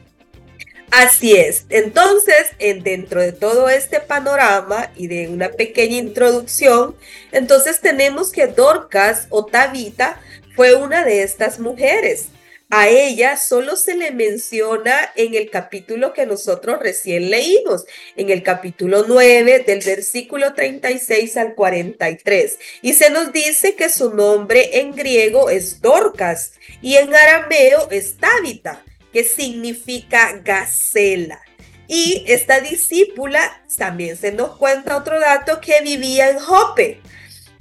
Así 0.91 1.35
es. 1.35 1.65
Entonces, 1.69 2.47
en, 2.57 2.83
dentro 2.83 3.21
de 3.21 3.31
todo 3.31 3.69
este 3.69 3.99
panorama 3.99 4.91
y 4.95 5.07
de 5.07 5.27
una 5.27 5.49
pequeña 5.49 5.97
introducción, 5.97 6.95
entonces 7.31 7.79
tenemos 7.79 8.31
que 8.31 8.47
Dorcas 8.47 9.27
o 9.29 9.45
Tabita 9.45 10.19
fue 10.55 10.75
una 10.75 11.05
de 11.05 11.21
estas 11.21 11.59
mujeres. 11.59 12.29
A 12.71 12.87
ella 12.87 13.35
solo 13.35 13.75
se 13.75 13.95
le 13.95 14.11
menciona 14.11 15.11
en 15.15 15.33
el 15.33 15.49
capítulo 15.49 16.13
que 16.13 16.27
nosotros 16.27 16.79
recién 16.79 17.31
leímos, 17.31 17.85
en 18.15 18.29
el 18.29 18.43
capítulo 18.43 19.05
9 19.07 19.63
del 19.65 19.79
versículo 19.79 20.53
36 20.53 21.37
al 21.37 21.55
43. 21.55 22.59
Y 22.83 22.93
se 22.93 23.09
nos 23.09 23.31
dice 23.31 23.75
que 23.75 23.89
su 23.89 24.13
nombre 24.13 24.79
en 24.79 24.91
griego 24.91 25.49
es 25.49 25.81
Dorcas 25.81 26.53
y 26.81 26.97
en 26.97 27.15
arameo 27.15 27.89
es 27.89 28.17
Tabita 28.17 28.83
que 29.11 29.23
significa 29.23 30.39
gacela. 30.43 31.41
Y 31.87 32.23
esta 32.27 32.59
discípula 32.59 33.63
también 33.77 34.15
se 34.15 34.31
nos 34.31 34.57
cuenta 34.57 34.97
otro 34.97 35.19
dato 35.19 35.59
que 35.59 35.81
vivía 35.81 36.29
en 36.29 36.39
Jope 36.39 37.01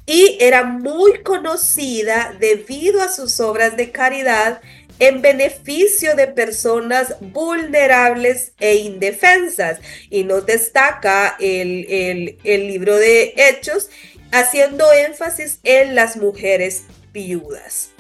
y 0.09 0.39
era 0.41 0.65
muy 0.65 1.23
conocida 1.23 2.35
debido 2.41 3.03
a 3.03 3.13
sus 3.13 3.41
obras 3.41 3.77
de 3.77 3.91
caridad 3.91 4.63
en 4.99 5.21
beneficio 5.21 6.17
de 6.17 6.27
personas 6.27 7.15
vulnerables 7.21 8.53
e 8.59 8.77
indefensas. 8.77 9.81
Y 10.09 10.25
nos 10.25 10.47
destaca 10.47 11.37
el, 11.39 11.87
el, 11.91 12.39
el 12.43 12.67
libro 12.69 12.97
de 12.97 13.35
Hechos 13.37 13.91
haciendo 14.33 14.91
énfasis 14.93 15.61
en 15.63 15.95
las 15.95 16.17
mujeres 16.17 16.85
viudas. 17.13 17.91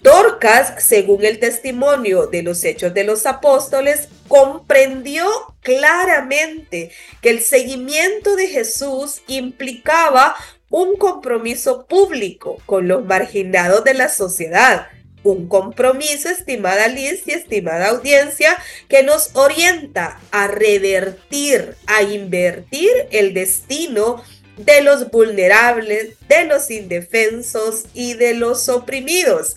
Dorcas, 0.00 0.82
según 0.82 1.24
el 1.24 1.40
testimonio 1.40 2.28
de 2.28 2.42
los 2.42 2.62
hechos 2.64 2.94
de 2.94 3.04
los 3.04 3.26
apóstoles, 3.26 4.08
comprendió 4.28 5.26
claramente 5.60 6.90
que 7.20 7.30
el 7.30 7.40
seguimiento 7.40 8.36
de 8.36 8.46
Jesús 8.46 9.22
implicaba 9.26 10.36
un 10.70 10.96
compromiso 10.96 11.86
público 11.86 12.58
con 12.66 12.86
los 12.86 13.04
marginados 13.04 13.82
de 13.84 13.94
la 13.94 14.08
sociedad. 14.08 14.86
Un 15.24 15.48
compromiso, 15.48 16.28
estimada 16.28 16.86
Liz 16.86 17.22
y 17.26 17.32
estimada 17.32 17.88
audiencia, 17.88 18.56
que 18.88 19.02
nos 19.02 19.34
orienta 19.34 20.20
a 20.30 20.46
revertir, 20.46 21.74
a 21.86 22.02
invertir 22.02 22.90
el 23.10 23.34
destino 23.34 24.22
de 24.58 24.82
los 24.82 25.10
vulnerables, 25.10 26.14
de 26.28 26.44
los 26.44 26.70
indefensos 26.70 27.84
y 27.94 28.14
de 28.14 28.34
los 28.34 28.68
oprimidos. 28.68 29.56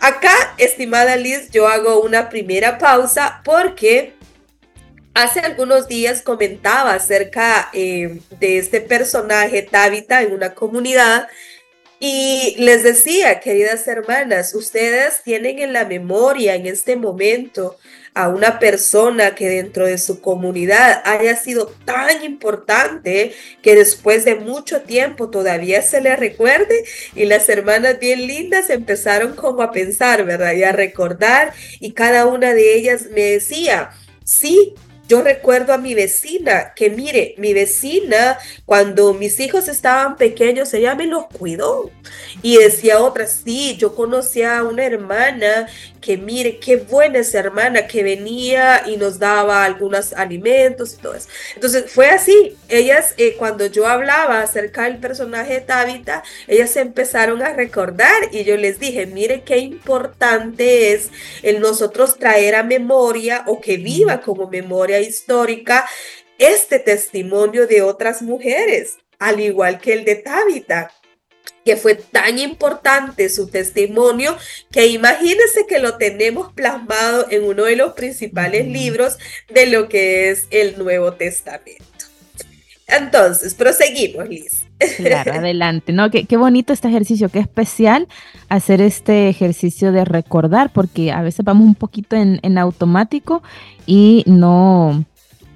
Acá, 0.00 0.54
estimada 0.58 1.16
Liz, 1.16 1.50
yo 1.50 1.68
hago 1.68 2.00
una 2.00 2.28
primera 2.28 2.78
pausa 2.78 3.42
porque 3.44 4.14
Hace 5.12 5.40
algunos 5.40 5.88
días 5.88 6.22
comentaba 6.22 6.94
acerca 6.94 7.68
eh, 7.72 8.20
de 8.38 8.58
este 8.58 8.80
personaje, 8.80 9.62
Tabitha, 9.62 10.22
en 10.22 10.32
una 10.32 10.54
comunidad 10.54 11.26
y 11.98 12.54
les 12.58 12.84
decía, 12.84 13.40
queridas 13.40 13.86
hermanas, 13.88 14.54
ustedes 14.54 15.22
tienen 15.24 15.58
en 15.58 15.72
la 15.72 15.84
memoria 15.84 16.54
en 16.54 16.66
este 16.66 16.94
momento 16.94 17.76
a 18.14 18.28
una 18.28 18.58
persona 18.58 19.34
que 19.34 19.48
dentro 19.48 19.86
de 19.86 19.98
su 19.98 20.20
comunidad 20.20 21.02
haya 21.04 21.36
sido 21.36 21.66
tan 21.84 22.24
importante 22.24 23.32
que 23.62 23.74
después 23.74 24.24
de 24.24 24.34
mucho 24.34 24.82
tiempo 24.82 25.30
todavía 25.30 25.82
se 25.82 26.00
le 26.00 26.16
recuerde 26.16 26.84
y 27.14 27.24
las 27.24 27.48
hermanas 27.48 27.98
bien 28.00 28.26
lindas 28.26 28.70
empezaron 28.70 29.36
como 29.36 29.62
a 29.62 29.70
pensar, 29.70 30.24
¿verdad? 30.24 30.54
Y 30.54 30.64
a 30.64 30.72
recordar 30.72 31.52
y 31.78 31.92
cada 31.92 32.26
una 32.26 32.52
de 32.52 32.74
ellas 32.74 33.06
me 33.14 33.22
decía, 33.22 33.90
sí, 34.24 34.74
yo 35.10 35.22
recuerdo 35.22 35.72
a 35.72 35.78
mi 35.78 35.94
vecina, 35.94 36.72
que 36.72 36.88
mire, 36.88 37.34
mi 37.36 37.52
vecina, 37.52 38.38
cuando 38.64 39.12
mis 39.12 39.40
hijos 39.40 39.66
estaban 39.66 40.16
pequeños, 40.16 40.72
ella 40.72 40.94
me 40.94 41.08
los 41.08 41.26
cuidó. 41.26 41.90
Y 42.42 42.58
decía 42.58 43.00
otra, 43.00 43.26
sí, 43.26 43.76
yo 43.76 43.96
conocía 43.96 44.58
a 44.58 44.62
una 44.62 44.84
hermana 44.84 45.66
que 46.00 46.16
mire, 46.16 46.58
qué 46.58 46.76
buena 46.76 47.18
esa 47.18 47.40
hermana 47.40 47.86
que 47.86 48.02
venía 48.02 48.84
y 48.86 48.96
nos 48.96 49.18
daba 49.18 49.64
algunos 49.64 50.12
alimentos 50.12 50.94
y 50.94 50.96
todo 51.02 51.14
eso. 51.14 51.28
Entonces 51.54 51.90
fue 51.90 52.08
así. 52.08 52.56
Ellas, 52.68 53.14
eh, 53.18 53.34
cuando 53.36 53.66
yo 53.66 53.86
hablaba 53.86 54.40
acerca 54.40 54.84
del 54.84 54.98
personaje 54.98 55.54
de 55.54 55.60
Tabitha, 55.60 56.22
ellas 56.46 56.76
empezaron 56.76 57.42
a 57.42 57.52
recordar 57.52 58.14
y 58.32 58.44
yo 58.44 58.56
les 58.56 58.78
dije, 58.78 59.06
mire 59.06 59.42
qué 59.42 59.58
importante 59.58 60.92
es 60.92 61.10
el 61.42 61.60
nosotros 61.60 62.16
traer 62.16 62.54
a 62.54 62.62
memoria 62.62 63.44
o 63.46 63.60
que 63.60 63.76
viva 63.76 64.20
como 64.20 64.48
memoria 64.48 64.99
histórica 65.00 65.88
este 66.38 66.78
testimonio 66.78 67.66
de 67.66 67.82
otras 67.82 68.22
mujeres, 68.22 68.96
al 69.18 69.40
igual 69.40 69.80
que 69.80 69.92
el 69.92 70.04
de 70.04 70.16
Tabitha 70.16 70.90
que 71.64 71.76
fue 71.76 71.94
tan 71.94 72.38
importante 72.38 73.28
su 73.28 73.48
testimonio 73.48 74.36
que 74.70 74.86
imagínense 74.86 75.66
que 75.68 75.78
lo 75.78 75.98
tenemos 75.98 76.52
plasmado 76.52 77.26
en 77.30 77.44
uno 77.44 77.64
de 77.64 77.76
los 77.76 77.92
principales 77.92 78.66
libros 78.66 79.18
de 79.48 79.66
lo 79.66 79.88
que 79.88 80.30
es 80.30 80.46
el 80.50 80.78
Nuevo 80.78 81.12
Testamento. 81.14 81.84
Entonces, 82.86 83.54
proseguimos, 83.54 84.28
Liz. 84.28 84.69
Claro, 84.96 85.32
adelante, 85.34 85.92
¿no? 85.92 86.10
Qué, 86.10 86.24
qué, 86.24 86.36
bonito 86.36 86.72
este 86.72 86.88
ejercicio, 86.88 87.28
qué 87.28 87.38
especial 87.38 88.08
hacer 88.48 88.80
este 88.80 89.28
ejercicio 89.28 89.92
de 89.92 90.04
recordar, 90.04 90.70
porque 90.72 91.12
a 91.12 91.22
veces 91.22 91.44
vamos 91.44 91.66
un 91.66 91.74
poquito 91.74 92.16
en, 92.16 92.40
en 92.42 92.58
automático 92.58 93.42
y 93.86 94.24
no, 94.26 95.04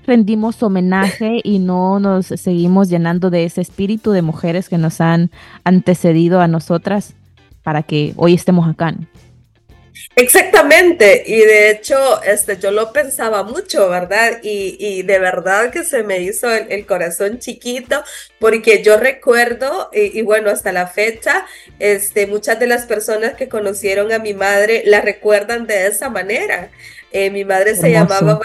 rendimos 0.06 0.62
homenaje 0.62 1.40
y 1.42 1.58
no 1.58 1.98
nos 2.00 2.26
seguimos 2.26 2.88
llenando 2.88 3.30
de 3.30 3.44
ese 3.44 3.60
espíritu 3.60 4.10
de 4.12 4.22
mujeres 4.22 4.68
que 4.68 4.78
nos 4.78 5.00
han 5.00 5.30
antecedido 5.64 6.40
a 6.40 6.48
nosotras 6.48 7.14
para 7.62 7.82
que 7.82 8.12
hoy 8.16 8.34
estemos 8.34 8.68
acá. 8.68 8.94
Exactamente, 10.16 11.24
y 11.26 11.38
de 11.38 11.70
hecho, 11.70 12.22
este, 12.22 12.56
yo 12.58 12.70
lo 12.70 12.92
pensaba 12.92 13.42
mucho, 13.42 13.88
¿verdad? 13.88 14.40
Y, 14.42 14.76
y 14.78 15.02
de 15.02 15.18
verdad 15.18 15.70
que 15.70 15.84
se 15.84 16.02
me 16.02 16.20
hizo 16.20 16.50
el, 16.52 16.86
corazón 16.86 17.38
chiquito, 17.38 18.02
porque 18.38 18.82
yo 18.82 18.96
recuerdo, 18.96 19.90
y, 19.92 20.22
bueno, 20.22 20.50
hasta 20.50 20.72
la 20.72 20.86
fecha, 20.86 21.46
este, 21.78 22.26
muchas 22.26 22.60
de 22.60 22.66
las 22.66 22.86
personas 22.86 23.34
que 23.34 23.48
conocieron 23.48 24.12
a 24.12 24.18
mi 24.18 24.34
madre 24.34 24.82
la 24.86 25.00
recuerdan 25.00 25.66
de 25.66 25.86
esa 25.86 26.10
manera. 26.10 26.70
Eh, 27.12 27.30
mi 27.30 27.44
madre 27.44 27.76
se 27.76 27.90
llamaba 27.90 28.40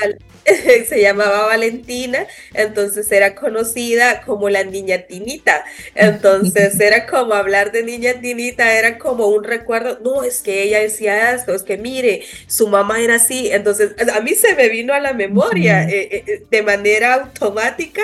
se 0.87 1.01
llamaba 1.01 1.47
Valentina, 1.47 2.25
entonces 2.53 3.11
era 3.11 3.35
conocida 3.35 4.21
como 4.21 4.49
la 4.49 4.63
niña 4.63 4.99
Tinita. 4.99 5.63
Entonces 5.95 6.79
era 6.79 7.05
como 7.05 7.33
hablar 7.33 7.71
de 7.71 7.83
niña 7.83 8.13
Tinita, 8.21 8.73
era 8.73 8.97
como 8.97 9.27
un 9.27 9.43
recuerdo, 9.43 9.99
no, 10.03 10.23
es 10.23 10.41
que 10.41 10.63
ella 10.63 10.79
decía 10.79 11.33
esto, 11.33 11.53
es 11.53 11.63
que 11.63 11.77
mire, 11.77 12.23
su 12.47 12.67
mamá 12.67 12.99
era 13.01 13.15
así. 13.15 13.49
Entonces 13.51 13.91
a 14.13 14.21
mí 14.21 14.35
se 14.35 14.55
me 14.55 14.69
vino 14.69 14.93
a 14.93 14.99
la 14.99 15.13
memoria 15.13 15.83
eh, 15.83 16.23
eh, 16.27 16.43
de 16.49 16.61
manera 16.61 17.15
automática 17.15 18.01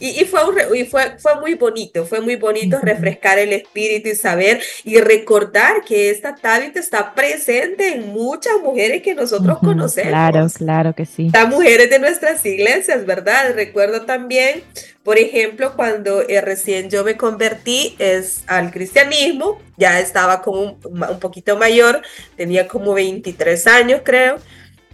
y, 0.00 0.24
fue, 0.24 0.40
y 0.78 0.84
fue, 0.84 1.18
fue 1.18 1.40
muy 1.40 1.54
bonito, 1.54 2.06
fue 2.06 2.20
muy 2.20 2.36
bonito 2.36 2.78
refrescar 2.80 3.38
el 3.38 3.52
espíritu 3.52 4.10
y 4.10 4.14
saber 4.14 4.60
y 4.84 5.00
recordar 5.00 5.82
que 5.86 6.10
esta 6.10 6.34
Tabitha 6.34 6.78
está 6.78 7.14
presente 7.14 7.94
en 7.94 8.08
muchas 8.08 8.54
mujeres 8.62 9.02
que 9.02 9.14
nosotros 9.14 9.58
conocemos. 9.58 10.10
Claro, 10.10 10.46
claro 10.54 10.94
que 10.94 11.06
sí. 11.06 11.26
Estas 11.26 11.48
mujeres 11.48 11.87
de 11.88 11.98
nuestras 11.98 12.44
iglesias, 12.46 13.06
¿verdad? 13.06 13.54
Recuerdo 13.54 14.02
también, 14.06 14.62
por 15.02 15.18
ejemplo, 15.18 15.74
cuando 15.76 16.22
eh, 16.28 16.40
recién 16.40 16.90
yo 16.90 17.04
me 17.04 17.16
convertí 17.16 17.96
es, 17.98 18.42
al 18.46 18.70
cristianismo, 18.70 19.60
ya 19.76 20.00
estaba 20.00 20.42
como 20.42 20.78
un, 20.84 21.20
poquito 21.20 21.56
mayor, 21.56 22.02
tenía 22.36 22.68
como 22.68 22.94
23 22.94 23.66
años 23.66 24.02
creo. 24.04 24.38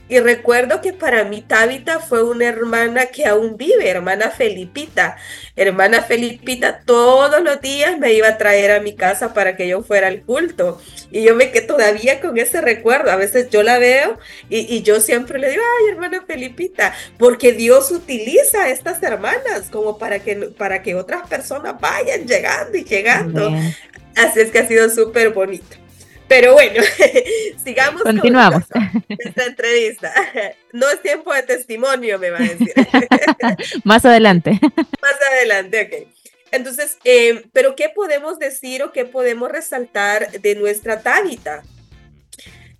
Y 0.06 0.20
recuerdo 0.20 0.82
que 0.82 0.92
para 0.92 1.24
mí 1.24 1.40
Tabitha 1.40 1.98
fue 1.98 2.22
una 2.22 2.46
hermana 2.46 3.06
que 3.06 3.24
aún 3.24 3.56
vive, 3.56 3.88
hermana 3.88 4.30
Felipita. 4.30 5.16
Hermana 5.56 6.02
Felipita 6.02 6.82
todos 6.84 7.42
los 7.42 7.60
días 7.62 7.98
me 7.98 8.12
iba 8.12 8.28
a 8.28 8.36
traer 8.36 8.72
a 8.72 8.80
mi 8.80 8.94
casa 8.94 9.32
para 9.32 9.56
que 9.56 9.66
yo 9.66 9.82
fuera 9.82 10.08
al 10.08 10.22
culto. 10.22 10.80
Y 11.10 11.22
yo 11.22 11.34
me 11.34 11.50
quedé 11.50 11.66
todavía 11.66 12.20
con 12.20 12.36
ese 12.36 12.60
recuerdo. 12.60 13.10
A 13.10 13.16
veces 13.16 13.48
yo 13.48 13.62
la 13.62 13.78
veo 13.78 14.18
y, 14.50 14.82
yo 14.82 15.00
siempre 15.00 15.38
le 15.38 15.50
digo, 15.50 15.62
ay, 15.80 15.92
hermana 15.92 16.22
Felipita, 16.26 16.94
porque 17.18 17.52
Dios 17.52 17.90
utiliza 17.90 18.64
a 18.64 18.70
estas 18.70 19.02
hermanas 19.02 19.70
como 19.70 19.96
para 19.96 20.18
que, 20.18 20.36
para 20.36 20.82
que 20.82 20.94
otras 20.94 21.26
personas 21.28 21.80
vayan 21.80 22.26
llegando 22.26 22.76
y 22.76 22.84
llegando. 22.84 23.50
Así 24.16 24.40
es 24.40 24.50
que 24.50 24.58
ha 24.58 24.68
sido 24.68 24.90
súper 24.90 25.30
bonito. 25.30 25.83
Pero 26.28 26.54
bueno, 26.54 26.82
sigamos. 27.64 28.02
Continuamos. 28.02 28.64
Con 28.66 29.04
esta, 29.08 29.44
entrevista. 29.44 30.12
No 30.72 30.90
es 30.90 31.00
tiempo 31.02 31.32
de 31.32 31.42
testimonio, 31.44 32.18
me 32.18 32.30
va 32.30 32.38
a 32.38 32.42
decir. 32.42 32.72
Más 33.84 34.04
adelante. 34.04 34.58
Más 35.00 35.14
adelante, 35.30 35.82
ok. 35.82 36.08
Entonces, 36.50 36.98
em, 37.04 37.42
pero 37.52 37.76
¿qué 37.76 37.90
podemos 37.90 38.40
decir 38.40 38.82
o 38.82 38.90
qué 38.90 39.04
podemos 39.04 39.50
resaltar 39.52 40.32
de 40.32 40.56
nuestra 40.56 41.00
Tabita? 41.00 41.62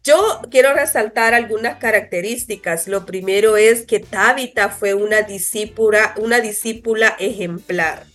Yo 0.03 0.43
quiero 0.51 0.75
resaltar 0.75 1.35
algunas 1.35 1.79
características. 1.79 2.89
Lo 2.89 3.07
primero 3.07 3.57
es 3.57 3.87
que 3.87 4.01
Tabita 4.01 4.69
fue 4.71 4.95
una 4.95 5.23
discípula, 5.23 6.15
una 6.19 6.41
discípula 6.41 7.17
ejemplar. 7.19 8.07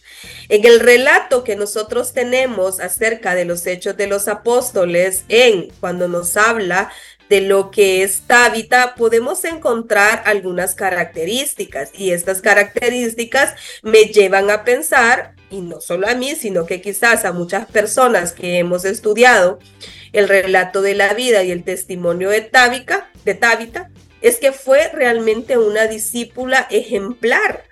En 0.49 0.65
el 0.65 0.79
relato 0.79 1.43
que 1.43 1.55
nosotros 1.55 2.13
tenemos 2.13 2.79
acerca 2.79 3.35
de 3.35 3.45
los 3.45 3.65
hechos 3.67 3.97
de 3.97 4.07
los 4.07 4.27
apóstoles, 4.27 5.23
en 5.29 5.69
cuando 5.79 6.07
nos 6.07 6.37
habla 6.37 6.91
de 7.29 7.41
lo 7.41 7.69
que 7.69 8.01
es 8.01 8.21
Tabita, 8.25 8.95
podemos 8.95 9.45
encontrar 9.45 10.23
algunas 10.25 10.73
características 10.73 11.91
y 11.93 12.11
estas 12.11 12.41
características 12.41 13.53
me 13.83 14.05
llevan 14.05 14.49
a 14.49 14.63
pensar, 14.63 15.35
y 15.51 15.61
no 15.61 15.79
solo 15.79 16.07
a 16.07 16.15
mí, 16.15 16.35
sino 16.35 16.65
que 16.65 16.81
quizás 16.81 17.25
a 17.25 17.31
muchas 17.31 17.67
personas 17.67 18.33
que 18.33 18.57
hemos 18.57 18.83
estudiado 18.83 19.59
el 20.11 20.27
relato 20.27 20.81
de 20.81 20.95
la 20.95 21.13
vida 21.13 21.43
y 21.43 21.51
el 21.51 21.63
testimonio 21.63 22.29
de 22.29 22.41
Tabita, 22.41 23.11
de 23.25 23.39
es 24.21 24.37
que 24.37 24.51
fue 24.51 24.89
realmente 24.89 25.57
una 25.57 25.87
discípula 25.87 26.67
ejemplar 26.69 27.68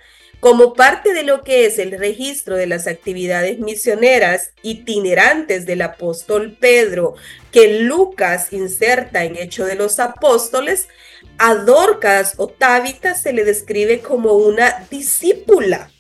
como 0.48 0.76
parte 0.76 1.14
de 1.14 1.24
lo 1.24 1.44
que 1.44 1.66
es 1.66 1.78
el 1.78 1.92
registro 2.00 2.56
de 2.56 2.68
las 2.68 2.88
actividades 2.88 3.60
misioneras 3.60 4.52
itinerantes 4.62 5.66
del 5.66 5.82
apóstol 5.82 6.56
Pedro, 6.58 7.16
que 7.52 7.82
Lucas 7.82 8.54
inserta 8.54 9.26
en 9.26 9.36
Hecho 9.36 9.66
de 9.66 9.76
los 9.76 10.00
Apóstoles, 10.00 10.88
a 11.38 11.54
Dorcas 11.54 12.36
o 12.38 12.48
Tabita 12.48 13.14
se 13.14 13.34
le 13.34 13.44
describe 13.44 14.00
como 14.00 14.36
una 14.36 14.88
discípula. 14.90 15.92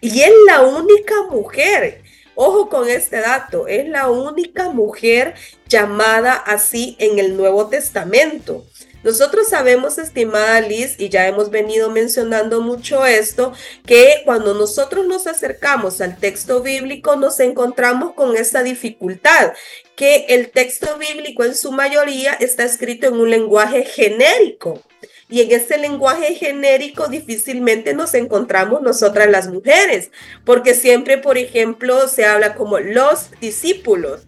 Y 0.00 0.20
es 0.20 0.30
la 0.46 0.62
única 0.62 1.24
mujer, 1.28 2.04
ojo 2.36 2.68
con 2.68 2.88
este 2.88 3.16
dato, 3.16 3.66
es 3.66 3.88
la 3.88 4.08
única 4.10 4.68
mujer 4.68 5.34
llamada 5.66 6.34
así 6.34 6.94
en 7.00 7.18
el 7.18 7.36
Nuevo 7.36 7.66
Testamento. 7.66 8.64
Nosotros 9.04 9.48
sabemos, 9.48 9.96
estimada 9.98 10.60
Liz, 10.60 10.96
y 10.98 11.08
ya 11.08 11.28
hemos 11.28 11.50
venido 11.50 11.88
mencionando 11.90 12.60
mucho 12.60 13.06
esto, 13.06 13.52
que 13.86 14.22
cuando 14.24 14.54
nosotros 14.54 15.06
nos 15.06 15.28
acercamos 15.28 16.00
al 16.00 16.18
texto 16.18 16.62
bíblico 16.62 17.14
nos 17.14 17.38
encontramos 17.38 18.14
con 18.14 18.36
esta 18.36 18.62
dificultad, 18.64 19.52
que 19.94 20.26
el 20.28 20.50
texto 20.50 20.98
bíblico 20.98 21.44
en 21.44 21.54
su 21.54 21.70
mayoría 21.70 22.32
está 22.32 22.64
escrito 22.64 23.06
en 23.06 23.14
un 23.14 23.30
lenguaje 23.30 23.84
genérico. 23.84 24.82
Y 25.30 25.42
en 25.42 25.52
ese 25.52 25.76
lenguaje 25.78 26.34
genérico 26.34 27.06
difícilmente 27.06 27.94
nos 27.94 28.14
encontramos 28.14 28.82
nosotras 28.82 29.28
las 29.28 29.46
mujeres, 29.48 30.10
porque 30.44 30.74
siempre, 30.74 31.18
por 31.18 31.38
ejemplo, 31.38 32.08
se 32.08 32.24
habla 32.24 32.54
como 32.54 32.78
los 32.78 33.30
discípulos 33.40 34.27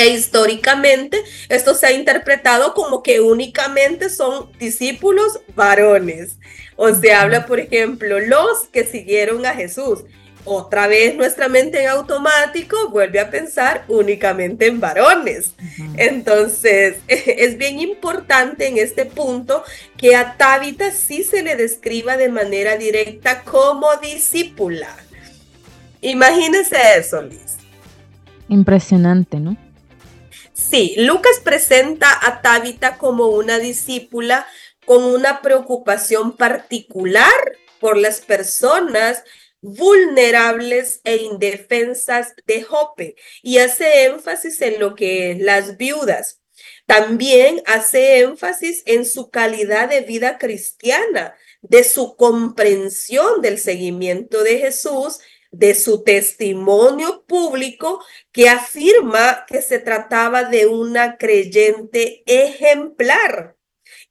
E 0.00 0.08
históricamente 0.08 1.22
esto 1.50 1.74
se 1.74 1.86
ha 1.86 1.92
interpretado 1.92 2.72
como 2.72 3.02
que 3.02 3.20
únicamente 3.20 4.08
son 4.08 4.50
discípulos 4.58 5.40
varones. 5.54 6.38
O 6.76 6.94
se 6.94 7.12
habla, 7.12 7.44
por 7.44 7.60
ejemplo, 7.60 8.18
los 8.18 8.66
que 8.72 8.86
siguieron 8.86 9.44
a 9.44 9.52
Jesús. 9.52 10.04
Otra 10.46 10.86
vez 10.86 11.14
nuestra 11.16 11.50
mente 11.50 11.82
en 11.82 11.90
automático 11.90 12.88
vuelve 12.88 13.20
a 13.20 13.28
pensar 13.28 13.84
únicamente 13.88 14.68
en 14.68 14.80
varones. 14.80 15.52
Entonces, 15.98 16.96
es 17.06 17.58
bien 17.58 17.78
importante 17.78 18.68
en 18.68 18.78
este 18.78 19.04
punto 19.04 19.64
que 19.98 20.16
a 20.16 20.38
Tabita 20.38 20.92
sí 20.92 21.24
se 21.24 21.42
le 21.42 21.56
describa 21.56 22.16
de 22.16 22.30
manera 22.30 22.78
directa 22.78 23.42
como 23.42 23.94
discípula. 23.96 24.96
Imagínese 26.00 26.78
eso, 26.96 27.20
Liz. 27.20 27.58
Impresionante, 28.48 29.38
¿no? 29.38 29.58
Sí, 30.70 30.94
Lucas 30.98 31.40
presenta 31.42 32.06
a 32.24 32.42
Tabita 32.42 32.96
como 32.96 33.26
una 33.30 33.58
discípula 33.58 34.46
con 34.86 35.02
una 35.02 35.42
preocupación 35.42 36.36
particular 36.36 37.58
por 37.80 37.96
las 37.96 38.20
personas 38.20 39.24
vulnerables 39.60 41.00
e 41.02 41.16
indefensas 41.16 42.34
de 42.46 42.62
Jope 42.62 43.16
y 43.42 43.58
hace 43.58 44.04
énfasis 44.04 44.62
en 44.62 44.78
lo 44.78 44.94
que 44.94 45.36
las 45.40 45.76
viudas. 45.76 46.40
También 46.86 47.62
hace 47.66 48.20
énfasis 48.20 48.84
en 48.86 49.06
su 49.06 49.28
calidad 49.28 49.88
de 49.88 50.02
vida 50.02 50.38
cristiana, 50.38 51.34
de 51.62 51.82
su 51.82 52.14
comprensión 52.14 53.42
del 53.42 53.58
seguimiento 53.58 54.44
de 54.44 54.58
Jesús 54.58 55.18
de 55.50 55.74
su 55.74 56.04
testimonio 56.04 57.24
público 57.26 58.04
que 58.32 58.48
afirma 58.48 59.44
que 59.46 59.62
se 59.62 59.78
trataba 59.78 60.44
de 60.44 60.66
una 60.66 61.16
creyente 61.16 62.22
ejemplar. 62.26 63.56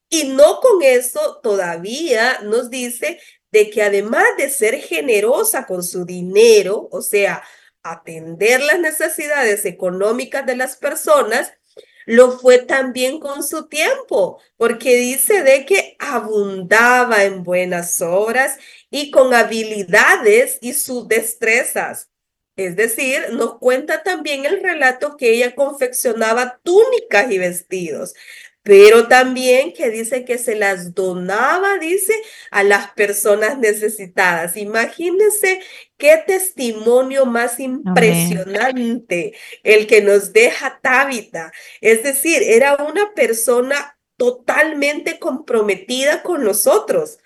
Y 0.10 0.26
no 0.26 0.60
con 0.60 0.82
eso 0.82 1.40
todavía 1.42 2.40
nos 2.42 2.70
dice 2.70 3.20
de 3.52 3.70
que 3.70 3.84
además 3.84 4.26
de 4.38 4.50
ser 4.50 4.80
generosa 4.82 5.66
con 5.66 5.84
su 5.84 6.06
dinero, 6.06 6.88
o 6.92 7.02
sea, 7.02 7.44
atender 7.84 8.62
las 8.62 8.80
necesidades 8.80 9.66
económicas 9.66 10.46
de 10.46 10.56
las 10.56 10.76
personas, 10.76 11.54
lo 12.10 12.32
fue 12.40 12.58
también 12.58 13.20
con 13.20 13.44
su 13.44 13.68
tiempo, 13.68 14.42
porque 14.58 14.96
dice 14.96 15.44
de 15.44 15.64
que 15.68 15.96
abundaba 16.00 17.24
en 17.24 17.44
buenas 17.44 18.02
obras 18.02 18.58
y 18.90 19.12
con 19.12 19.36
habilidades 19.36 20.58
y 20.60 20.74
sus 20.74 21.08
destrezas. 21.08 22.10
Es 22.56 22.76
decir, 22.76 23.28
nos 23.34 23.60
cuenta 23.60 24.02
también 24.02 24.48
el 24.48 24.64
relato 24.64 25.18
que 25.18 25.34
ella 25.34 25.54
confeccionaba 25.54 26.60
túnicas 26.64 27.32
y 27.32 27.38
vestidos, 27.38 28.16
pero 28.70 29.08
también 29.08 29.74
que 29.74 29.90
dice 29.90 30.26
que 30.26 30.38
se 30.38 30.56
las 30.56 30.94
donaba, 30.94 31.80
dice, 31.80 32.14
a 32.52 32.62
las 32.62 32.92
personas 32.92 33.58
necesitadas. 33.58 34.56
Imagínense 34.58 35.60
qué 35.98 36.22
testimonio 36.28 37.26
más 37.26 37.60
impresionante 37.60 39.34
el 39.64 39.88
que 39.88 40.04
nos 40.04 40.34
deja 40.34 40.80
Tabita. 40.84 41.52
Es 41.82 42.04
decir, 42.04 42.44
era 42.44 42.76
una 42.76 43.12
persona 43.16 43.98
totalmente 44.18 45.18
comprometida 45.18 46.22
con 46.22 46.44
nosotros. 46.44 47.18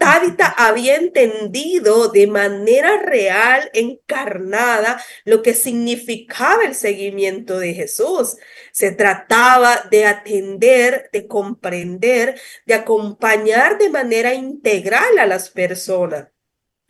Tabita 0.00 0.46
había 0.56 0.96
entendido 0.96 2.08
de 2.08 2.26
manera 2.26 3.02
real, 3.02 3.70
encarnada, 3.74 4.98
lo 5.26 5.42
que 5.42 5.52
significaba 5.52 6.64
el 6.64 6.74
seguimiento 6.74 7.58
de 7.58 7.74
Jesús. 7.74 8.38
Se 8.72 8.92
trataba 8.92 9.88
de 9.90 10.06
atender, 10.06 11.10
de 11.12 11.26
comprender, 11.26 12.40
de 12.64 12.74
acompañar 12.74 13.76
de 13.76 13.90
manera 13.90 14.32
integral 14.32 15.18
a 15.18 15.26
las 15.26 15.50
personas 15.50 16.28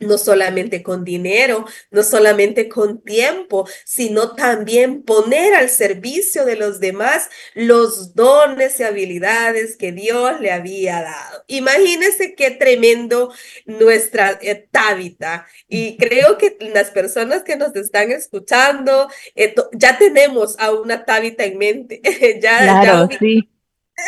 no 0.01 0.17
solamente 0.17 0.83
con 0.83 1.03
dinero, 1.03 1.65
no 1.91 2.03
solamente 2.03 2.67
con 2.67 3.01
tiempo, 3.01 3.67
sino 3.85 4.35
también 4.35 5.03
poner 5.03 5.53
al 5.53 5.69
servicio 5.69 6.45
de 6.45 6.55
los 6.55 6.79
demás 6.79 7.29
los 7.53 8.15
dones 8.15 8.79
y 8.79 8.83
habilidades 8.83 9.77
que 9.77 9.91
Dios 9.91 10.39
le 10.39 10.51
había 10.51 11.01
dado. 11.01 11.43
Imagínense 11.47 12.35
qué 12.35 12.51
tremendo 12.51 13.31
nuestra 13.65 14.39
eh, 14.41 14.67
Tabita. 14.71 15.45
Y 15.67 15.97
creo 15.97 16.37
que 16.37 16.57
las 16.59 16.89
personas 16.89 17.43
que 17.43 17.55
nos 17.55 17.75
están 17.75 18.11
escuchando, 18.11 19.07
eh, 19.35 19.55
ya 19.73 19.97
tenemos 19.97 20.57
a 20.59 20.71
una 20.71 21.05
Tabita 21.05 21.45
en 21.45 21.57
mente. 21.57 22.01
ya, 22.41 22.59
claro, 22.59 23.09
sí. 23.19 23.47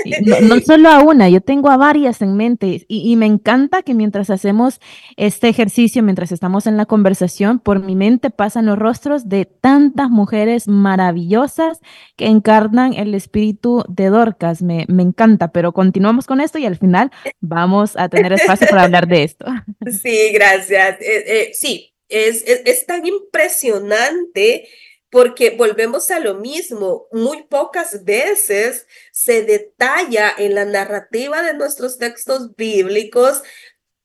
No, 0.44 0.60
solo 0.60 0.90
a 0.90 1.00
una, 1.00 1.30
yo 1.30 1.42
tengo 1.42 1.70
a 1.70 1.78
varias 1.78 2.22
en 2.22 2.36
mente 2.36 2.86
y, 2.88 3.16
me 3.16 3.26
encanta 3.26 3.84
que 3.84 3.94
mientras 3.94 4.30
hacemos 4.30 4.80
este 5.18 5.50
ejercicio, 5.50 6.04
mientras 6.04 6.32
estamos 6.32 6.68
en 6.68 6.78
la 6.78 6.86
conversación, 6.86 7.60
por 7.60 7.84
mi 7.84 7.96
mente 7.96 8.30
pasan 8.30 8.66
los 8.66 8.78
rostros 8.78 9.30
de 9.30 9.46
tantas 9.46 10.10
mujeres 10.10 10.68
maravillosas 10.68 11.80
que 12.16 12.28
encarnan 12.28 12.94
el 12.94 13.14
espíritu 13.16 13.84
de 13.88 14.08
Dorcas. 14.08 14.62
Me, 14.62 14.86
me 14.88 15.04
encanta, 15.04 15.52
pero 15.52 15.72
continuamos 15.74 16.26
con 16.26 16.42
esto 16.42 16.58
y 16.58 16.66
al 16.66 16.78
final 16.78 17.12
vamos 17.40 17.96
a 17.98 18.10
tener 18.10 18.34
espacio 18.34 18.68
para 18.68 18.84
hablar 18.84 19.08
de 19.08 19.24
esto. 19.24 19.46
Sí, 20.04 20.32
gracias. 20.34 21.00
Eh, 21.02 21.24
eh, 21.28 21.52
sí, 21.54 21.94
es, 22.10 22.44
es, 22.48 22.62
es 22.66 22.86
tan 22.86 23.06
impresionante 23.06 24.68
porque 25.14 25.52
volvemos 25.52 26.10
a 26.10 26.20
lo 26.20 26.34
mismo, 26.34 27.08
muy 27.12 27.44
pocas 27.44 28.04
veces 28.04 28.88
se 29.12 29.44
detalla 29.44 30.34
en 30.36 30.56
la 30.56 30.66
narrativa 30.66 31.44
de 31.44 31.54
nuestros 31.54 32.00
textos 32.00 32.56
bíblicos 32.56 33.44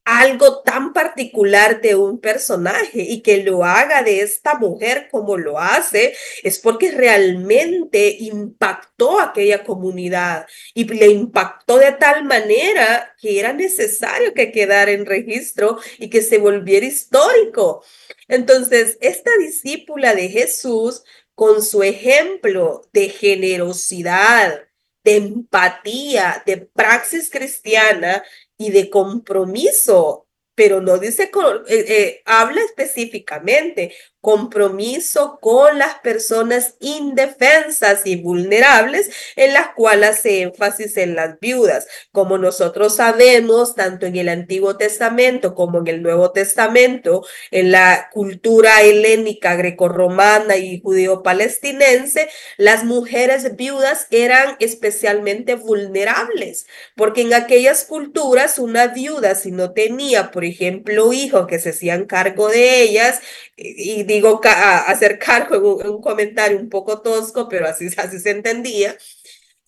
algo 0.08 0.62
tan 0.62 0.94
particular 0.94 1.82
de 1.82 1.94
un 1.94 2.18
personaje 2.18 3.02
y 3.02 3.20
que 3.20 3.42
lo 3.42 3.62
haga 3.62 4.02
de 4.02 4.22
esta 4.22 4.54
mujer 4.54 5.08
como 5.10 5.36
lo 5.36 5.58
hace, 5.58 6.14
es 6.42 6.58
porque 6.58 6.92
realmente 6.92 8.16
impactó 8.18 9.20
a 9.20 9.24
aquella 9.24 9.64
comunidad 9.64 10.46
y 10.72 10.84
le 10.84 11.08
impactó 11.08 11.76
de 11.76 11.92
tal 11.92 12.24
manera 12.24 13.14
que 13.20 13.38
era 13.38 13.52
necesario 13.52 14.32
que 14.32 14.50
quedara 14.50 14.92
en 14.92 15.04
registro 15.04 15.78
y 15.98 16.08
que 16.08 16.22
se 16.22 16.38
volviera 16.38 16.86
histórico. 16.86 17.84
Entonces, 18.28 18.96
esta 19.02 19.30
discípula 19.38 20.14
de 20.14 20.30
Jesús, 20.30 21.02
con 21.34 21.62
su 21.62 21.82
ejemplo 21.82 22.88
de 22.94 23.10
generosidad, 23.10 24.68
de 25.04 25.16
empatía, 25.16 26.42
de 26.46 26.56
praxis 26.56 27.30
cristiana, 27.30 28.24
y 28.58 28.70
de 28.70 28.90
compromiso, 28.90 30.26
pero 30.54 30.80
no 30.80 30.98
dice, 30.98 31.30
eh, 31.68 31.84
eh, 31.88 32.22
habla 32.24 32.60
específicamente 32.62 33.94
compromiso 34.20 35.38
con 35.40 35.78
las 35.78 35.94
personas 36.00 36.74
indefensas 36.80 38.02
y 38.04 38.16
vulnerables, 38.16 39.10
en 39.36 39.54
las 39.54 39.68
cuales 39.74 40.10
hace 40.10 40.42
énfasis 40.42 40.96
en 40.96 41.14
las 41.14 41.38
viudas. 41.40 41.86
Como 42.12 42.38
nosotros 42.38 42.96
sabemos, 42.96 43.74
tanto 43.74 44.06
en 44.06 44.16
el 44.16 44.28
Antiguo 44.28 44.76
Testamento 44.76 45.54
como 45.54 45.78
en 45.78 45.86
el 45.86 46.02
Nuevo 46.02 46.32
Testamento, 46.32 47.24
en 47.50 47.70
la 47.72 48.10
cultura 48.12 48.82
helénica, 48.82 49.54
grecorromana 49.54 50.56
y 50.56 50.80
judío-palestinense, 50.80 52.28
las 52.56 52.84
mujeres 52.84 53.56
viudas 53.56 54.06
eran 54.10 54.56
especialmente 54.58 55.54
vulnerables, 55.54 56.66
porque 56.96 57.22
en 57.22 57.34
aquellas 57.34 57.84
culturas 57.84 58.58
una 58.58 58.88
viuda, 58.88 59.34
si 59.34 59.52
no 59.52 59.72
tenía, 59.72 60.30
por 60.30 60.44
ejemplo, 60.44 61.12
hijos 61.12 61.46
que 61.46 61.58
se 61.58 61.70
hacían 61.70 62.06
cargo 62.06 62.48
de 62.48 62.82
ellas, 62.82 63.20
y 63.56 64.04
digo 64.08 64.40
hacer 64.44 65.18
cargo 65.20 65.80
en 65.80 65.90
un, 65.90 66.02
comentario 66.02 66.58
un 66.58 66.68
poco 66.68 67.00
tosco, 67.00 67.48
pero 67.48 67.68
así, 67.68 67.88
así 67.96 68.18
se 68.18 68.30
entendía, 68.30 68.96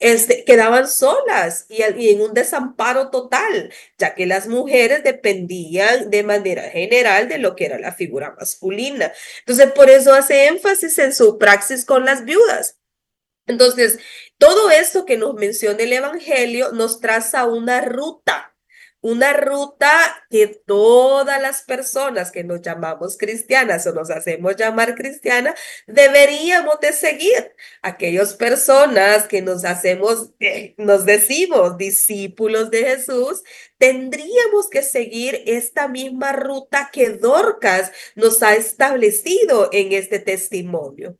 este, 0.00 0.44
quedaban 0.44 0.88
solas 0.88 1.66
y, 1.68 1.83
y, 1.98 2.11
en 2.11 2.22
un 2.22 2.35
desamparo 2.35 3.11
total, 3.11 3.72
ya 3.98 4.14
que 4.14 4.26
las 4.26 4.48
mujeres 4.48 5.05
dependían 5.05 6.11
de 6.11 6.22
manera 6.24 6.62
general 6.70 7.29
de 7.29 7.38
lo 7.38 7.55
que 7.55 7.66
era 7.66 7.79
la 7.79 7.92
figura 7.92 8.35
masculina. 8.38 9.12
Entonces, 9.40 9.70
por 9.72 9.90
eso 9.90 10.14
hace 10.14 10.46
énfasis 10.46 10.98
en 10.98 11.12
su 11.12 11.38
praxis 11.38 11.85
con 11.85 12.05
las 12.05 12.24
viudas. 12.24 12.79
Entonces, 13.46 13.98
todo 14.38 14.70
esto 14.70 15.05
que 15.05 15.18
nos 15.18 15.35
menciona 15.35 15.83
el 15.83 15.92
Evangelio 15.92 16.72
nos 16.72 17.00
traza 17.00 17.46
una 17.46 17.83
ruta 17.83 18.50
una 19.02 19.32
ruta 19.32 19.90
que 20.28 20.46
todas 20.46 21.40
las 21.40 21.62
personas 21.62 22.30
que 22.30 22.44
nos 22.44 22.60
llamamos 22.60 23.16
cristianas 23.16 23.86
o 23.86 23.92
nos 23.92 24.10
hacemos 24.10 24.56
llamar 24.56 24.94
cristiana 24.94 25.54
deberíamos 25.86 26.80
de 26.80 26.92
seguir. 26.92 27.54
Aquellas 27.82 28.34
personas 28.34 29.26
que 29.26 29.40
nos 29.42 29.64
hacemos, 29.64 30.32
eh, 30.40 30.74
nos 30.76 31.06
decimos 31.06 31.78
discípulos 31.78 32.70
de 32.70 32.84
Jesús, 32.84 33.42
tendríamos 33.78 34.68
que 34.70 34.82
seguir 34.82 35.42
esta 35.46 35.88
misma 35.88 36.32
ruta 36.32 36.90
que 36.92 37.10
Dorcas 37.10 37.92
nos 38.14 38.42
ha 38.42 38.54
establecido 38.54 39.70
en 39.72 39.92
este 39.92 40.18
testimonio. 40.18 41.16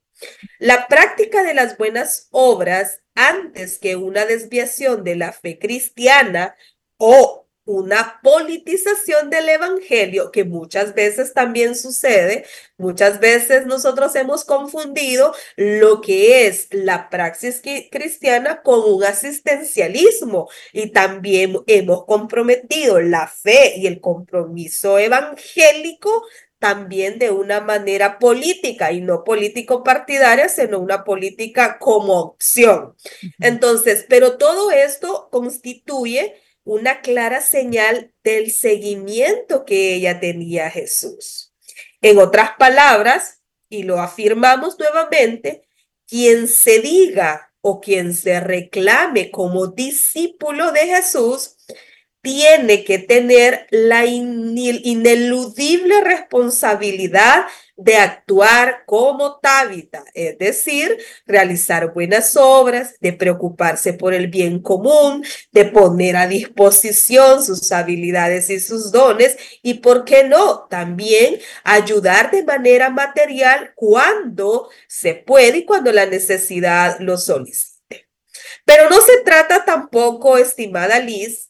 La 0.59 0.87
práctica 0.87 1.43
de 1.43 1.55
las 1.55 1.79
buenas 1.79 2.29
obras 2.31 3.01
antes 3.15 3.79
que 3.79 3.97
una 3.97 4.27
desviación 4.27 5.03
de 5.05 5.17
la 5.17 5.33
fe 5.33 5.59
cristiana 5.59 6.55
o 6.99 7.50
una 7.71 8.19
politización 8.21 9.31
del 9.31 9.49
Evangelio 9.49 10.33
que 10.33 10.45
muchas 10.45 10.95
veces 10.95 11.33
también 11.33 11.77
sucede. 11.77 12.45
Muchas 12.79 13.21
veces 13.21 13.67
nosotros 13.67 14.17
hemos 14.17 14.45
confundido 14.45 15.33
lo 15.57 16.01
que 16.01 16.49
es 16.49 16.67
la 16.73 17.09
praxis 17.09 17.63
cristiana 17.91 18.63
con 18.63 18.81
un 18.93 19.05
asistencialismo 19.05 20.49
y 20.73 20.91
también 20.91 21.59
hemos 21.69 22.07
comprometido 22.07 23.01
la 23.01 23.29
fe 23.29 23.75
y 23.77 23.87
el 23.87 24.01
compromiso 24.01 24.99
evangélico 24.99 26.25
también 26.59 27.19
de 27.19 27.31
una 27.31 27.61
manera 27.61 28.19
política 28.19 28.93
y 28.93 29.01
no 29.01 29.25
político 29.25 29.83
partidaria, 29.83 30.49
sino 30.49 30.79
una 30.79 31.05
política 31.05 31.79
como 31.79 32.21
opción. 32.21 32.95
Entonces, 33.39 34.05
pero 34.09 34.37
todo 34.37 34.71
esto 34.71 35.29
constituye 35.31 36.35
una 36.71 37.01
clara 37.01 37.41
señal 37.41 38.13
del 38.23 38.53
seguimiento 38.53 39.65
que 39.65 39.93
ella 39.93 40.21
tenía 40.21 40.69
a 40.69 40.71
Jesús. 40.71 41.53
En 42.01 42.19
otras 42.19 42.51
palabras, 42.61 43.41
y 43.69 43.83
lo 43.83 43.99
afirmamos 43.99 44.79
nuevamente, 44.79 45.65
quien 46.07 46.47
se 46.47 46.79
diga 46.79 47.53
o 47.61 47.81
quien 47.81 48.15
se 48.15 48.39
reclame 48.39 49.33
como 49.33 49.67
discípulo 49.67 50.71
de 50.71 50.87
Jesús 50.87 51.57
tiene 52.23 52.85
que 52.85 53.01
tener 53.01 53.67
la 53.71 54.07
ineludible 54.07 56.01
responsabilidad 56.03 57.47
de 57.81 57.97
actuar 57.97 58.85
como 58.85 59.41
Tabita, 59.41 60.05
es 60.13 60.37
decir, 60.39 60.99
realizar 61.27 61.95
buenas 61.95 62.37
obras, 62.37 62.95
de 63.01 63.15
preocuparse 63.15 63.95
por 63.95 64.13
el 64.13 64.27
bien 64.29 64.61
común, 64.61 65.25
de 65.51 65.65
poner 65.65 66.17
a 66.17 66.27
disposición 66.27 67.43
sus 67.43 67.73
habilidades 67.73 68.51
y 68.51 68.61
sus 68.61 68.93
dones 68.93 69.37
y, 69.63 69.75
¿por 69.75 70.05
qué 70.05 70.25
no?, 70.25 70.67
también 70.69 71.41
ayudar 71.65 72.31
de 72.31 72.45
manera 72.45 72.91
material 72.91 73.73
cuando 73.75 74.69
se 74.87 75.15
puede 75.15 75.59
y 75.59 75.65
cuando 75.65 75.91
la 75.91 76.05
necesidad 76.05 76.99
lo 77.01 77.17
solicite. 77.17 78.09
Pero 78.67 78.91
no 78.91 79.01
se 79.01 79.23
trata 79.25 79.65
tampoco, 79.65 80.37
estimada 80.37 80.99
Liz, 80.99 81.50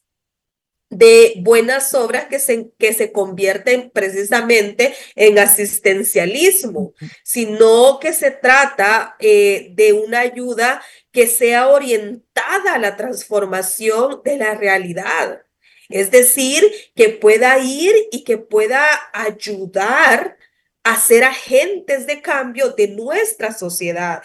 de 0.90 1.34
buenas 1.38 1.94
obras 1.94 2.26
que 2.26 2.40
se, 2.40 2.72
que 2.78 2.92
se 2.92 3.12
convierten 3.12 3.90
precisamente 3.90 4.92
en 5.14 5.38
asistencialismo, 5.38 6.94
sino 7.22 7.98
que 8.00 8.12
se 8.12 8.32
trata 8.32 9.16
eh, 9.20 9.68
de 9.72 9.92
una 9.92 10.20
ayuda 10.20 10.82
que 11.12 11.28
sea 11.28 11.68
orientada 11.68 12.74
a 12.74 12.78
la 12.78 12.96
transformación 12.96 14.20
de 14.24 14.36
la 14.36 14.54
realidad. 14.54 15.42
Es 15.88 16.10
decir, 16.10 16.64
que 16.94 17.08
pueda 17.08 17.58
ir 17.58 17.94
y 18.10 18.24
que 18.24 18.38
pueda 18.38 18.86
ayudar 19.12 20.36
a 20.82 20.98
ser 20.98 21.24
agentes 21.24 22.06
de 22.06 22.20
cambio 22.20 22.70
de 22.70 22.88
nuestra 22.88 23.52
sociedad 23.52 24.22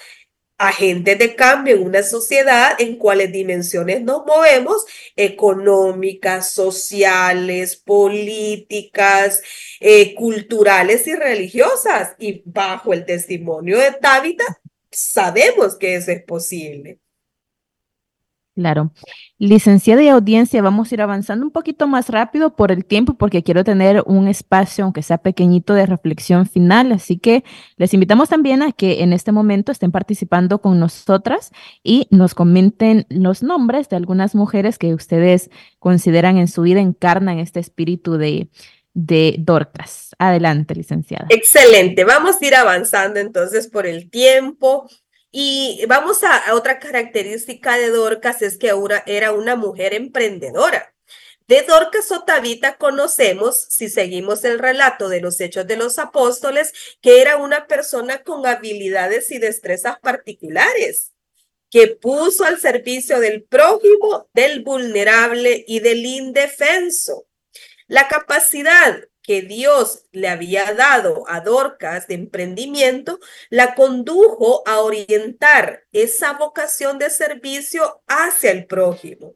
agentes 0.57 1.19
de 1.19 1.35
cambio 1.35 1.75
en 1.75 1.83
una 1.83 2.03
sociedad 2.03 2.75
en 2.79 2.97
cuáles 2.97 3.31
dimensiones 3.31 4.01
nos 4.01 4.25
movemos, 4.25 4.85
económicas, 5.15 6.51
sociales, 6.51 7.75
políticas, 7.75 9.41
eh, 9.79 10.15
culturales 10.15 11.07
y 11.07 11.15
religiosas. 11.15 12.15
Y 12.19 12.41
bajo 12.45 12.93
el 12.93 13.05
testimonio 13.05 13.77
de 13.77 13.91
Tabitha, 13.91 14.45
sabemos 14.91 15.75
que 15.75 15.95
eso 15.95 16.11
es 16.11 16.23
posible. 16.23 16.99
Claro. 18.55 18.93
Licenciada 19.37 20.01
y 20.01 20.07
audiencia, 20.07 20.61
vamos 20.61 20.89
a 20.89 20.95
ir 20.95 21.01
avanzando 21.01 21.45
un 21.45 21.51
poquito 21.51 21.87
más 21.87 22.07
rápido 22.09 22.55
por 22.55 22.71
el 22.71 22.85
tiempo 22.85 23.15
porque 23.15 23.43
quiero 23.43 23.65
tener 23.65 24.01
un 24.05 24.29
espacio, 24.29 24.85
aunque 24.85 25.01
sea 25.01 25.17
pequeñito, 25.17 25.73
de 25.73 25.85
reflexión 25.85 26.45
final. 26.45 26.93
Así 26.93 27.17
que 27.17 27.43
les 27.75 27.93
invitamos 27.93 28.29
también 28.29 28.61
a 28.61 28.71
que 28.71 29.03
en 29.03 29.11
este 29.11 29.33
momento 29.33 29.73
estén 29.73 29.91
participando 29.91 30.61
con 30.61 30.79
nosotras 30.79 31.51
y 31.83 32.07
nos 32.11 32.33
comenten 32.33 33.05
los 33.09 33.43
nombres 33.43 33.89
de 33.89 33.97
algunas 33.97 34.35
mujeres 34.35 34.77
que 34.77 34.93
ustedes 34.93 35.49
consideran 35.79 36.37
en 36.37 36.47
su 36.47 36.61
vida 36.61 36.79
encarnan 36.79 37.39
este 37.39 37.59
espíritu 37.59 38.17
de, 38.17 38.47
de 38.93 39.35
Dorcas. 39.37 40.15
Adelante, 40.17 40.75
licenciada. 40.75 41.27
Excelente. 41.29 42.05
Vamos 42.05 42.37
a 42.41 42.45
ir 42.45 42.55
avanzando 42.55 43.19
entonces 43.19 43.67
por 43.67 43.85
el 43.85 44.09
tiempo. 44.09 44.89
Y 45.37 45.85
vamos 45.87 46.23
a, 46.23 46.53
otra 46.53 46.79
característica 46.79 47.77
de 47.77 47.89
Dorcas, 47.89 48.41
es 48.41 48.57
que 48.57 48.71
era 49.05 49.33
una 49.33 49.57
mujer 49.57 49.93
emprendedora. 49.93 50.95
De 51.45 51.61
Dorcas 51.63 52.09
o 52.13 52.23
Tabita 52.23 52.77
conocemos, 52.77 53.67
si 53.69 53.89
seguimos 53.89 54.45
el 54.45 54.59
relato 54.59 55.09
de 55.09 55.19
los 55.19 55.41
hechos 55.41 55.67
de 55.67 55.75
los 55.75 55.99
apóstoles, 55.99 56.71
que 57.01 57.21
era 57.21 57.35
una 57.35 57.67
persona 57.67 58.23
con 58.23 58.47
habilidades 58.47 59.29
y 59.29 59.37
destrezas 59.37 59.99
particulares, 59.99 61.11
que 61.69 61.87
puso 61.87 62.45
al 62.45 62.57
servicio 62.57 63.19
del 63.19 63.43
prójimo, 63.43 64.29
del 64.33 64.63
vulnerable 64.63 65.65
y 65.67 65.81
del 65.81 66.05
indefenso. 66.05 67.27
La 67.87 68.07
capacidad 68.07 69.03
que 69.25 69.41
Dios 69.41 70.03
le 70.11 70.27
había 70.27 70.73
dado 70.73 71.23
a 71.27 71.41
Dorcas 71.41 72.07
de 72.07 72.15
emprendimiento, 72.15 73.19
la 73.49 73.75
condujo 73.75 74.63
a 74.67 74.79
orientar 74.79 75.83
esa 75.91 76.33
vocación 76.33 76.99
de 76.99 77.09
servicio 77.09 78.01
hacia 78.07 78.51
el 78.51 78.65
prójimo. 78.65 79.35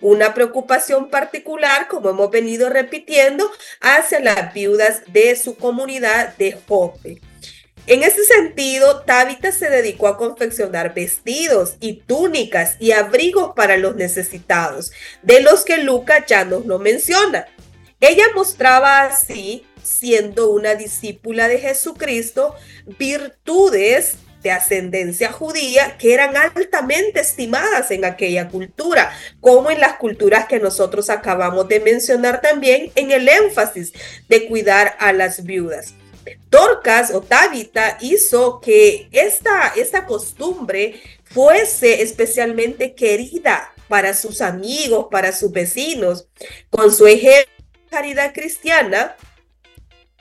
Una 0.00 0.34
preocupación 0.34 1.10
particular, 1.10 1.88
como 1.88 2.10
hemos 2.10 2.30
venido 2.30 2.68
repitiendo, 2.68 3.50
hacia 3.80 4.20
las 4.20 4.52
viudas 4.54 5.02
de 5.12 5.36
su 5.36 5.56
comunidad 5.56 6.36
de 6.36 6.58
Jope. 6.66 7.20
En 7.86 8.02
ese 8.02 8.22
sentido, 8.24 9.00
Tabitha 9.00 9.50
se 9.50 9.70
dedicó 9.70 10.08
a 10.08 10.18
confeccionar 10.18 10.92
vestidos 10.92 11.76
y 11.80 12.02
túnicas 12.02 12.76
y 12.78 12.92
abrigos 12.92 13.52
para 13.56 13.78
los 13.78 13.96
necesitados, 13.96 14.92
de 15.22 15.40
los 15.40 15.64
que 15.64 15.78
Lucas 15.78 16.24
ya 16.26 16.44
nos 16.44 16.66
lo 16.66 16.78
menciona. 16.78 17.46
Ella 18.00 18.24
mostraba 18.34 19.02
así, 19.02 19.66
siendo 19.82 20.50
una 20.50 20.76
discípula 20.76 21.48
de 21.48 21.58
Jesucristo, 21.58 22.54
virtudes 22.98 24.16
de 24.42 24.52
ascendencia 24.52 25.32
judía 25.32 25.96
que 25.98 26.14
eran 26.14 26.36
altamente 26.36 27.20
estimadas 27.20 27.90
en 27.90 28.04
aquella 28.04 28.48
cultura, 28.48 29.12
como 29.40 29.70
en 29.70 29.80
las 29.80 29.96
culturas 29.96 30.46
que 30.46 30.60
nosotros 30.60 31.10
acabamos 31.10 31.66
de 31.68 31.80
mencionar 31.80 32.40
también 32.40 32.92
en 32.94 33.10
el 33.10 33.28
énfasis 33.28 33.92
de 34.28 34.46
cuidar 34.46 34.96
a 35.00 35.12
las 35.12 35.42
viudas. 35.42 35.94
Dorcas 36.50 37.10
o 37.12 37.20
Tabita 37.20 37.98
hizo 38.00 38.60
que 38.60 39.08
esta, 39.10 39.72
esta 39.76 40.06
costumbre 40.06 41.00
fuese 41.24 42.02
especialmente 42.02 42.94
querida 42.94 43.72
para 43.88 44.14
sus 44.14 44.40
amigos, 44.40 45.06
para 45.10 45.32
sus 45.32 45.50
vecinos, 45.50 46.28
con 46.70 46.92
su 46.92 47.06
ejemplo 47.06 47.57
caridad 47.88 48.32
cristiana, 48.32 49.16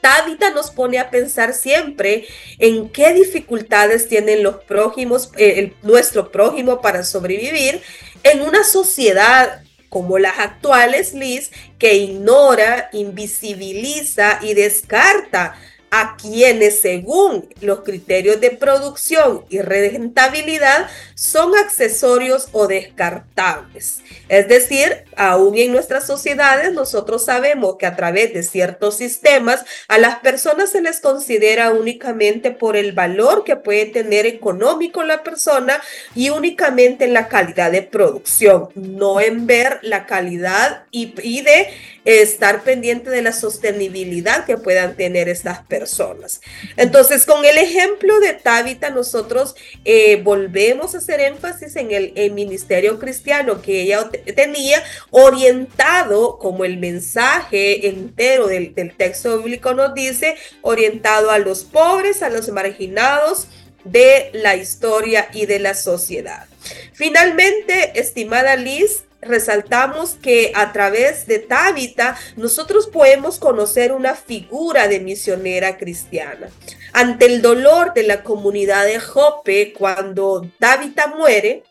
Tabitha 0.01 0.51
nos 0.51 0.71
pone 0.71 0.99
a 0.99 1.09
pensar 1.09 1.53
siempre 1.53 2.27
en 2.59 2.89
qué 2.89 3.13
dificultades 3.13 4.07
tienen 4.07 4.43
los 4.43 4.63
prójimos, 4.63 5.31
eh, 5.37 5.73
nuestro 5.81 6.31
prójimo 6.31 6.81
para 6.81 7.03
sobrevivir 7.03 7.81
en 8.23 8.41
una 8.41 8.63
sociedad 8.63 9.61
como 9.89 10.19
las 10.19 10.37
actuales, 10.39 11.13
Liz, 11.13 11.51
que 11.79 11.95
ignora, 11.95 12.89
invisibiliza 12.93 14.39
y 14.41 14.53
descarta 14.53 15.55
a 15.89 16.17
quienes 16.17 16.81
según 16.81 17.49
los 17.61 17.79
criterios 17.79 18.41
de 18.41 18.51
producción 18.51 19.45
y 19.49 19.61
rentabilidad 19.61 20.89
son 21.17 21.55
accesorios 21.55 22.49
o 22.51 22.67
descartables. 22.67 24.01
Es 24.29 24.47
decir, 24.47 25.05
aún 25.15 25.57
en 25.57 25.71
nuestras 25.71 26.05
sociedades 26.05 26.73
nosotros 26.73 27.25
sabemos 27.25 27.77
que 27.79 27.87
a 27.87 27.95
través 27.95 28.35
de 28.35 28.43
ciertos 28.43 28.97
sistemas 28.97 29.65
a 29.87 29.97
las 29.97 30.19
personas 30.19 30.69
se 30.69 30.79
les 30.79 30.99
considera 30.99 31.71
únicamente 31.71 32.51
por 32.51 32.77
el 32.77 32.91
valor 32.91 33.43
que 33.43 33.55
puede 33.55 33.87
tener 33.87 34.27
económico 34.27 35.01
la 35.01 35.23
persona 35.23 35.81
y 36.13 36.29
únicamente 36.29 37.05
en 37.05 37.13
la 37.13 37.29
calidad 37.29 37.71
de 37.71 37.81
producción, 37.81 38.69
no 38.75 39.19
en 39.19 39.47
ver 39.47 39.79
la 39.81 40.05
calidad 40.05 40.83
y, 40.91 41.15
y 41.23 41.41
de 41.41 41.69
estar 42.07 42.63
pendiente 42.63 43.09
de 43.09 43.21
la 43.21 43.33
sostenibilidad 43.33 44.45
que 44.45 44.57
puedan 44.57 44.95
tener 44.95 45.27
estas 45.27 45.59
personas. 45.65 46.41
Entonces, 46.77 47.25
con 47.25 47.43
el 47.43 47.57
ejemplo 47.57 48.19
de 48.21 48.33
Tabitha, 48.33 48.91
nosotros 48.91 49.55
eh, 49.83 50.21
volvemos 50.23 50.95
a 50.95 50.99
énfasis 51.09 51.75
en 51.75 51.91
el, 51.91 52.31
ministerio 52.31 52.99
cristiano 52.99 53.61
que 53.61 53.81
ella 53.81 54.09
tenía, 54.35 54.83
orientado, 55.09 56.37
como 56.37 56.65
el 56.65 56.77
mensaje 56.77 57.87
entero 57.87 58.47
del, 58.47 58.75
del 58.75 58.95
texto 58.95 59.37
bíblico 59.39 59.73
nos 59.73 59.93
dice, 59.93 60.35
orientado 60.61 61.31
a 61.31 61.39
los 61.39 61.63
pobres, 61.63 62.21
a 62.21 62.29
los 62.29 62.49
marginados, 62.49 63.47
de 63.83 64.31
la 64.33 64.55
historia 64.55 65.29
y 65.33 65.45
de 65.45 65.59
la 65.59 65.73
sociedad. 65.73 66.45
Finalmente, 66.93 67.99
estimada 67.99 68.55
Liz, 68.55 69.03
resaltamos 69.21 70.15
que 70.21 70.51
a 70.55 70.71
través 70.73 71.25
de 71.27 71.39
Tabita 71.39 72.17
nosotros 72.35 72.87
podemos 72.87 73.39
conocer 73.39 73.91
una 73.91 74.15
figura 74.15 74.87
de 74.87 74.99
misionera 74.99 75.77
cristiana. 75.77 76.49
Ante 76.93 77.25
el 77.25 77.41
dolor 77.41 77.93
de 77.93 78.03
la 78.03 78.23
comunidad 78.23 78.85
de 78.85 78.99
Jope, 78.99 79.73
cuando 79.73 80.49
Tabita 80.59 81.07
muere, 81.07 81.63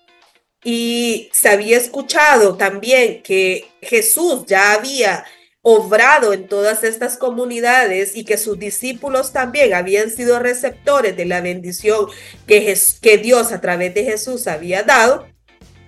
y 0.65 1.29
se 1.33 1.49
había 1.49 1.77
escuchado 1.77 2.57
también 2.57 3.23
que 3.23 3.71
Jesús 3.81 4.47
ya 4.47 4.73
había 4.73 5.25
obrado 5.63 6.33
en 6.33 6.49
todas 6.49 6.83
estas 6.85 7.17
comunidades 7.17 8.17
y 8.17 8.25
que 8.25 8.37
sus 8.37 8.59
discípulos 8.59 9.33
también 9.33 9.75
habían 9.75 10.11
sido 10.11 10.39
receptores 10.39 11.17
de 11.17 11.25
la 11.25 11.41
bendición 11.41 12.07
que, 12.47 12.77
que 13.01 13.19
Dios 13.19 13.53
a 13.53 13.61
través 13.61 13.95
de 13.95 14.05
Jesús 14.05 14.47
había 14.47 14.83
dado, 14.83 15.27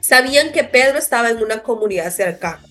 sabían 0.00 0.52
que 0.52 0.64
Pedro 0.64 0.98
estaba 0.98 1.30
en 1.30 1.38
una 1.38 1.62
comunidad 1.62 2.12
cercana. 2.12 2.67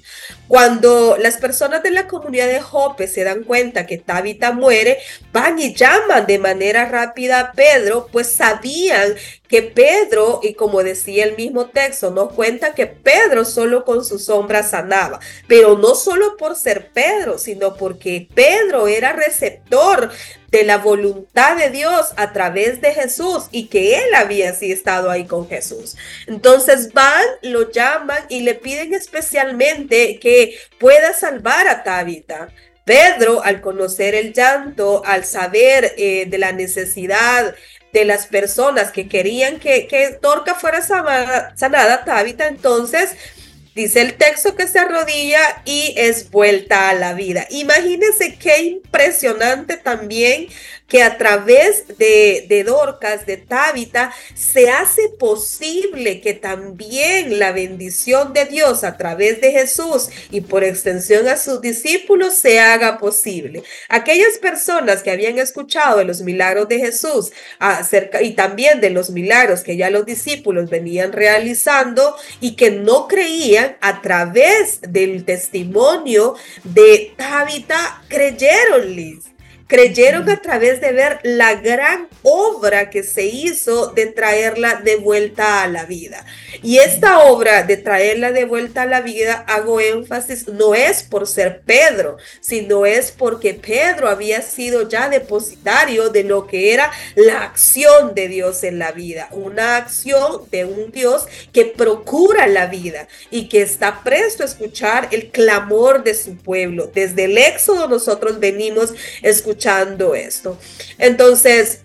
Cuando 0.47 1.17
las 1.17 1.37
personas 1.37 1.83
de 1.83 1.91
la 1.91 2.07
comunidad 2.07 2.47
de 2.47 2.61
Jope 2.61 3.07
se 3.07 3.23
dan 3.23 3.43
cuenta 3.43 3.85
que 3.85 3.97
Tabita 3.97 4.53
muere, 4.53 4.97
van 5.33 5.59
y 5.59 5.73
llaman 5.73 6.25
de 6.25 6.39
manera 6.39 6.85
rápida 6.85 7.39
a 7.39 7.51
Pedro, 7.51 8.07
pues 8.11 8.31
sabían 8.31 9.15
que 9.47 9.61
Pedro, 9.61 10.39
y 10.43 10.53
como 10.53 10.83
decía 10.83 11.23
el 11.23 11.35
mismo 11.35 11.67
texto, 11.67 12.11
nos 12.11 12.33
cuenta 12.33 12.73
que 12.73 12.87
Pedro 12.87 13.45
solo 13.45 13.85
con 13.85 14.03
su 14.03 14.19
sombra 14.19 14.63
sanaba, 14.63 15.19
pero 15.47 15.77
no 15.77 15.95
solo 15.95 16.37
por 16.37 16.55
ser 16.55 16.91
Pedro, 16.91 17.37
sino 17.37 17.75
porque 17.75 18.27
Pedro 18.33 18.87
era 18.87 19.13
receptor 19.13 20.11
de 20.51 20.63
la 20.63 20.77
voluntad 20.77 21.57
de 21.57 21.69
Dios 21.69 22.13
a 22.15 22.31
través 22.31 22.79
de 22.79 22.93
Jesús 22.93 23.47
y 23.51 23.67
que 23.67 23.97
él 23.97 24.15
había 24.15 24.51
así 24.51 24.71
estado 24.71 25.09
ahí 25.09 25.25
con 25.25 25.47
Jesús. 25.47 25.97
Entonces 26.25 26.93
van, 26.93 27.23
lo 27.41 27.69
llaman 27.71 28.23
y 28.29 28.41
le 28.41 28.55
piden 28.55 28.93
especialmente 28.93 29.96
que 30.21 30.57
pueda 30.79 31.13
salvar 31.13 31.67
a 31.67 31.83
Tabita. 31.83 32.49
Pedro, 32.85 33.43
al 33.43 33.59
conocer 33.59 34.15
el 34.15 34.31
llanto, 34.31 35.03
al 35.05 35.25
saber 35.25 35.93
eh, 35.97 36.25
de 36.25 36.37
la 36.37 36.53
necesidad 36.53 37.53
de 37.91 38.05
las 38.05 38.27
personas 38.27 38.91
que 38.91 39.09
querían 39.09 39.59
que, 39.59 39.87
que 39.87 40.17
Torca 40.21 40.55
fuera 40.55 40.81
sanada, 40.81 41.53
sanada, 41.57 42.03
entonces 42.47 43.11
dice 43.75 44.01
el 44.01 44.15
texto 44.15 44.55
que 44.55 44.67
se 44.67 44.79
arrodilla 44.79 45.61
y 45.65 45.93
es 45.97 46.31
vuelta 46.31 46.89
a 46.89 46.93
la 46.93 47.13
vida. 47.13 47.45
Imagínense 47.49 48.37
qué 48.37 48.61
impresionante 48.61 49.77
también 49.77 50.47
que 50.87 51.03
a 51.03 51.17
través 51.17 51.85
de, 51.97 52.45
de 52.47 52.63
Dorcas, 52.63 53.25
de 53.25 53.37
Tabita, 53.37 54.13
se 54.33 54.69
hace 54.69 55.09
posible 55.19 56.21
que 56.21 56.33
también 56.33 57.39
la 57.39 57.51
bendición 57.51 58.33
de 58.33 58.45
Dios 58.45 58.83
a 58.83 58.97
través 58.97 59.41
de 59.41 59.51
Jesús 59.51 60.09
y 60.31 60.41
por 60.41 60.63
extensión 60.63 61.27
a 61.27 61.37
sus 61.37 61.61
discípulos 61.61 62.35
se 62.35 62.59
haga 62.59 62.97
posible. 62.97 63.63
Aquellas 63.89 64.37
personas 64.37 65.03
que 65.03 65.11
habían 65.11 65.37
escuchado 65.37 65.97
de 65.97 66.05
los 66.05 66.21
milagros 66.21 66.69
de 66.69 66.79
Jesús 66.79 67.31
acerca, 67.59 68.21
y 68.21 68.33
también 68.33 68.79
de 68.79 68.89
los 68.89 69.09
milagros 69.09 69.61
que 69.61 69.75
ya 69.75 69.89
los 69.89 70.05
discípulos 70.05 70.69
venían 70.69 71.11
realizando 71.11 72.15
y 72.39 72.55
que 72.55 72.71
no 72.71 73.07
creían 73.07 73.77
a 73.81 74.01
través 74.01 74.79
del 74.81 75.25
testimonio 75.25 76.35
de 76.63 77.13
Tabita, 77.17 78.03
creyeron, 78.07 78.95
Liz 78.95 79.36
creyeron 79.67 80.29
a 80.29 80.41
través 80.41 80.79
de 80.79 80.93
ver 80.93 81.19
la 81.23 81.55
gran 81.55 82.07
obra 82.23 82.89
que 82.89 83.03
se 83.03 83.25
hizo 83.25 83.87
de 83.87 84.07
traerla 84.07 84.75
de 84.75 84.95
vuelta 84.95 85.61
a 85.61 85.67
la 85.67 85.85
vida. 85.85 86.25
Y 86.63 86.77
esta 86.79 87.19
obra 87.19 87.63
de 87.63 87.75
traerla 87.75 88.31
de 88.31 88.45
vuelta 88.45 88.83
a 88.83 88.85
la 88.85 89.01
vida, 89.01 89.43
hago 89.47 89.81
énfasis, 89.81 90.47
no 90.47 90.73
es 90.73 91.03
por 91.03 91.27
ser 91.27 91.61
Pedro, 91.65 92.17
sino 92.39 92.85
es 92.85 93.11
porque 93.11 93.53
Pedro 93.53 94.07
había 94.07 94.41
sido 94.41 94.87
ya 94.87 95.09
depositario 95.09 96.09
de 96.09 96.23
lo 96.23 96.47
que 96.47 96.73
era 96.73 96.89
la 97.15 97.43
acción 97.43 98.15
de 98.15 98.29
Dios 98.29 98.63
en 98.63 98.79
la 98.79 98.93
vida, 98.93 99.27
una 99.31 99.75
acción 99.75 100.43
de 100.49 100.63
un 100.63 100.91
Dios 100.91 101.25
que 101.51 101.65
procura 101.65 102.47
la 102.47 102.67
vida 102.67 103.07
y 103.31 103.49
que 103.49 103.61
está 103.61 104.01
presto 104.03 104.43
a 104.43 104.45
escuchar 104.45 105.09
el 105.11 105.29
clamor 105.29 106.03
de 106.03 106.13
su 106.13 106.37
pueblo. 106.37 106.89
Desde 106.93 107.25
el 107.25 107.37
Éxodo 107.37 107.89
nosotros 107.89 108.39
venimos 108.39 108.93
escuchando 109.21 109.56
escuchando 109.57 110.15
esto. 110.15 110.57
Entonces, 110.97 111.81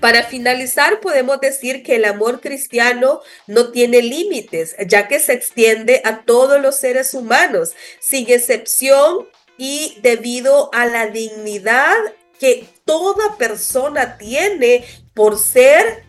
para 0.00 0.24
finalizar, 0.24 1.00
podemos 1.00 1.40
decir 1.40 1.82
que 1.82 1.96
el 1.96 2.04
amor 2.04 2.40
cristiano 2.40 3.20
no 3.46 3.70
tiene 3.70 4.02
límites, 4.02 4.74
ya 4.86 5.08
que 5.08 5.20
se 5.20 5.32
extiende 5.32 6.00
a 6.04 6.22
todos 6.22 6.60
los 6.60 6.76
seres 6.76 7.14
humanos, 7.14 7.72
sin 8.00 8.30
excepción 8.30 9.28
y 9.58 9.98
debido 10.02 10.70
a 10.72 10.86
la 10.86 11.08
dignidad 11.08 11.96
que 12.38 12.66
toda 12.84 13.36
persona 13.36 14.18
tiene 14.18 14.84
por 15.14 15.38
ser 15.38 16.04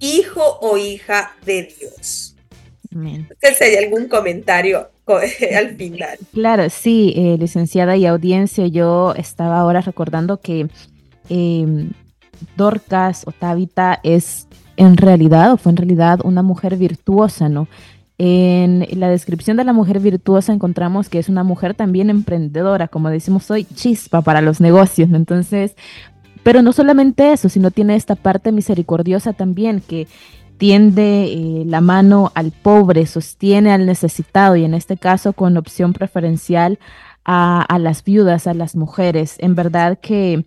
hijo 0.00 0.58
o 0.60 0.76
hija 0.76 1.36
de 1.44 1.74
Dios. 1.78 2.34
Amén. 2.92 3.28
hay 3.60 3.76
algún 3.76 4.08
comentario 4.08 4.90
al 5.56 5.76
final. 5.76 6.18
Claro, 6.32 6.68
sí, 6.70 7.12
eh, 7.16 7.36
licenciada 7.38 7.96
y 7.96 8.06
audiencia, 8.06 8.66
yo 8.66 9.14
estaba 9.16 9.58
ahora 9.58 9.80
recordando 9.80 10.40
que 10.40 10.68
em, 11.28 11.90
Dorcas 12.56 13.24
o 13.26 13.32
Tabita 13.32 14.00
es 14.02 14.46
en 14.76 14.96
realidad, 14.96 15.52
o 15.52 15.56
fue 15.56 15.70
en 15.70 15.76
realidad, 15.76 16.20
una 16.22 16.42
mujer 16.42 16.76
virtuosa, 16.76 17.48
¿no? 17.48 17.66
En 18.16 18.86
la 18.98 19.08
descripción 19.08 19.56
de 19.56 19.64
la 19.64 19.72
mujer 19.72 20.00
virtuosa 20.00 20.52
encontramos 20.52 21.08
que 21.08 21.18
es 21.20 21.28
una 21.28 21.44
mujer 21.44 21.74
también 21.74 22.10
emprendedora, 22.10 22.88
como 22.88 23.10
decimos 23.10 23.48
hoy, 23.50 23.64
chispa 23.64 24.22
para 24.22 24.40
los 24.40 24.60
negocios, 24.60 25.08
¿no? 25.08 25.16
Entonces, 25.16 25.76
pero 26.42 26.62
no 26.62 26.72
solamente 26.72 27.32
eso, 27.32 27.48
sino 27.48 27.70
tiene 27.70 27.94
esta 27.94 28.14
parte 28.14 28.52
misericordiosa 28.52 29.32
también, 29.32 29.80
que 29.80 30.08
tiende 30.58 31.24
eh, 31.24 31.64
la 31.64 31.80
mano 31.80 32.32
al 32.34 32.50
pobre, 32.50 33.06
sostiene 33.06 33.72
al 33.72 33.86
necesitado 33.86 34.56
y 34.56 34.64
en 34.64 34.74
este 34.74 34.96
caso 34.96 35.32
con 35.32 35.56
opción 35.56 35.92
preferencial 35.92 36.78
a, 37.24 37.78
las 37.78 38.04
viudas, 38.04 38.46
a 38.46 38.54
las 38.54 38.74
mujeres. 38.74 39.36
En 39.38 39.54
verdad 39.54 39.98
que 40.00 40.46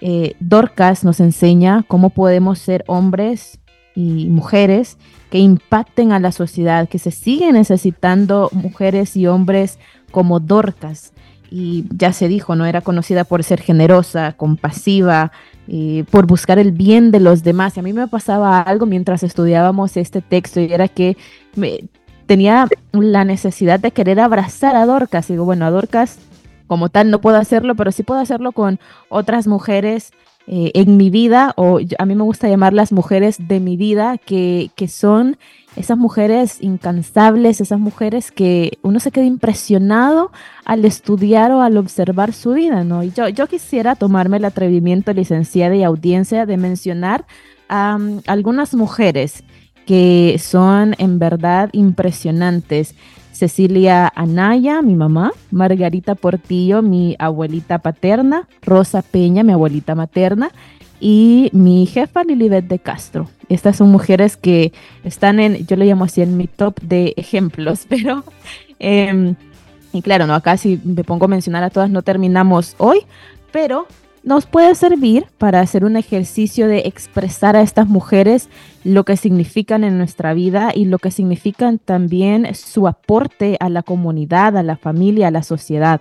eh, 0.00 0.34
Dorcas 0.38 1.04
nos 1.04 1.18
enseña 1.18 1.84
cómo 1.88 2.10
podemos 2.10 2.60
ser 2.60 2.84
hombres 2.86 3.58
y 3.96 4.26
mujeres 4.28 4.96
que 5.30 5.38
impacten 5.38 6.12
a 6.12 6.20
la 6.20 6.30
sociedad, 6.32 6.88
que 6.88 6.98
se 6.98 7.10
siguen 7.10 7.54
necesitando 7.54 8.48
mujeres 8.52 9.16
y 9.16 9.26
hombres 9.26 9.78
como 10.12 10.40
Dorcas. 10.40 11.12
Y 11.50 11.84
ya 11.90 12.12
se 12.12 12.28
dijo, 12.28 12.54
no 12.54 12.64
era 12.64 12.80
conocida 12.80 13.24
por 13.24 13.42
ser 13.42 13.60
generosa, 13.60 14.34
compasiva, 14.36 15.32
eh, 15.72 16.02
por 16.10 16.26
buscar 16.26 16.58
el 16.58 16.72
bien 16.72 17.12
de 17.12 17.20
los 17.20 17.44
demás. 17.44 17.76
Y 17.76 17.80
a 17.80 17.84
mí 17.84 17.92
me 17.92 18.08
pasaba 18.08 18.60
algo 18.60 18.86
mientras 18.86 19.22
estudiábamos 19.22 19.96
este 19.96 20.20
texto 20.20 20.58
y 20.58 20.72
era 20.72 20.88
que 20.88 21.16
me, 21.54 21.84
tenía 22.26 22.66
la 22.90 23.24
necesidad 23.24 23.78
de 23.78 23.92
querer 23.92 24.18
abrazar 24.18 24.74
a 24.74 24.84
Dorcas. 24.84 25.30
Y 25.30 25.34
digo, 25.34 25.44
bueno, 25.44 25.64
a 25.64 25.70
Dorcas 25.70 26.18
como 26.66 26.88
tal 26.88 27.10
no 27.10 27.20
puedo 27.20 27.36
hacerlo, 27.36 27.76
pero 27.76 27.92
sí 27.92 28.02
puedo 28.02 28.18
hacerlo 28.18 28.50
con 28.50 28.80
otras 29.10 29.46
mujeres 29.46 30.10
eh, 30.46 30.72
en 30.74 30.96
mi 30.96 31.10
vida, 31.10 31.52
o 31.56 31.78
a 31.98 32.06
mí 32.06 32.14
me 32.14 32.22
gusta 32.22 32.48
llamarlas 32.48 32.92
mujeres 32.92 33.36
de 33.46 33.60
mi 33.60 33.76
vida, 33.76 34.18
que, 34.18 34.70
que 34.74 34.88
son 34.88 35.36
esas 35.76 35.96
mujeres 35.96 36.58
incansables, 36.60 37.60
esas 37.60 37.78
mujeres 37.78 38.32
que 38.32 38.78
uno 38.82 38.98
se 38.98 39.12
queda 39.12 39.24
impresionado 39.24 40.32
al 40.64 40.84
estudiar 40.84 41.52
o 41.52 41.62
al 41.62 41.76
observar 41.76 42.32
su 42.32 42.52
vida, 42.52 42.82
¿no? 42.82 43.04
Y 43.04 43.12
yo, 43.12 43.28
yo 43.28 43.46
quisiera 43.46 43.94
tomarme 43.94 44.38
el 44.38 44.44
atrevimiento, 44.44 45.12
licenciada 45.12 45.76
y 45.76 45.84
audiencia, 45.84 46.46
de 46.46 46.56
mencionar 46.56 47.26
a 47.68 47.98
algunas 48.26 48.74
mujeres 48.74 49.44
que 49.86 50.36
son 50.38 50.94
en 50.98 51.18
verdad 51.18 51.68
impresionantes. 51.72 52.94
Cecilia 53.32 54.12
Anaya, 54.14 54.82
mi 54.82 54.94
mamá, 54.94 55.32
Margarita 55.50 56.14
Portillo, 56.14 56.82
mi 56.82 57.16
abuelita 57.18 57.78
paterna, 57.78 58.48
Rosa 58.62 59.02
Peña, 59.02 59.42
mi 59.42 59.52
abuelita 59.52 59.94
materna, 59.94 60.50
y 61.00 61.48
mi 61.52 61.86
jefa 61.86 62.22
Lilibet 62.24 62.66
de 62.66 62.78
Castro. 62.78 63.28
Estas 63.48 63.76
son 63.76 63.90
mujeres 63.90 64.36
que 64.36 64.72
están 65.02 65.40
en, 65.40 65.66
yo 65.66 65.76
le 65.76 65.86
llamo 65.86 66.04
así 66.04 66.20
en 66.20 66.36
mi 66.36 66.46
top 66.46 66.78
de 66.80 67.14
ejemplos, 67.16 67.86
pero, 67.88 68.24
em, 68.78 69.34
y 69.92 70.02
claro, 70.02 70.26
no, 70.26 70.34
acá 70.34 70.56
si 70.56 70.80
me 70.84 71.02
pongo 71.02 71.24
a 71.24 71.28
mencionar 71.28 71.64
a 71.64 71.70
todas 71.70 71.90
no 71.90 72.02
terminamos 72.02 72.74
hoy, 72.78 73.00
pero 73.50 73.86
nos 74.22 74.46
puede 74.46 74.74
servir 74.74 75.26
para 75.38 75.60
hacer 75.60 75.84
un 75.84 75.96
ejercicio 75.96 76.68
de 76.68 76.80
expresar 76.80 77.56
a 77.56 77.62
estas 77.62 77.88
mujeres 77.88 78.48
lo 78.84 79.04
que 79.04 79.16
significan 79.16 79.84
en 79.84 79.98
nuestra 79.98 80.34
vida 80.34 80.72
y 80.74 80.84
lo 80.84 80.98
que 80.98 81.10
significan 81.10 81.78
también 81.78 82.54
su 82.54 82.86
aporte 82.86 83.56
a 83.60 83.68
la 83.68 83.82
comunidad, 83.82 84.56
a 84.56 84.62
la 84.62 84.76
familia, 84.76 85.28
a 85.28 85.30
la 85.30 85.42
sociedad. 85.42 86.00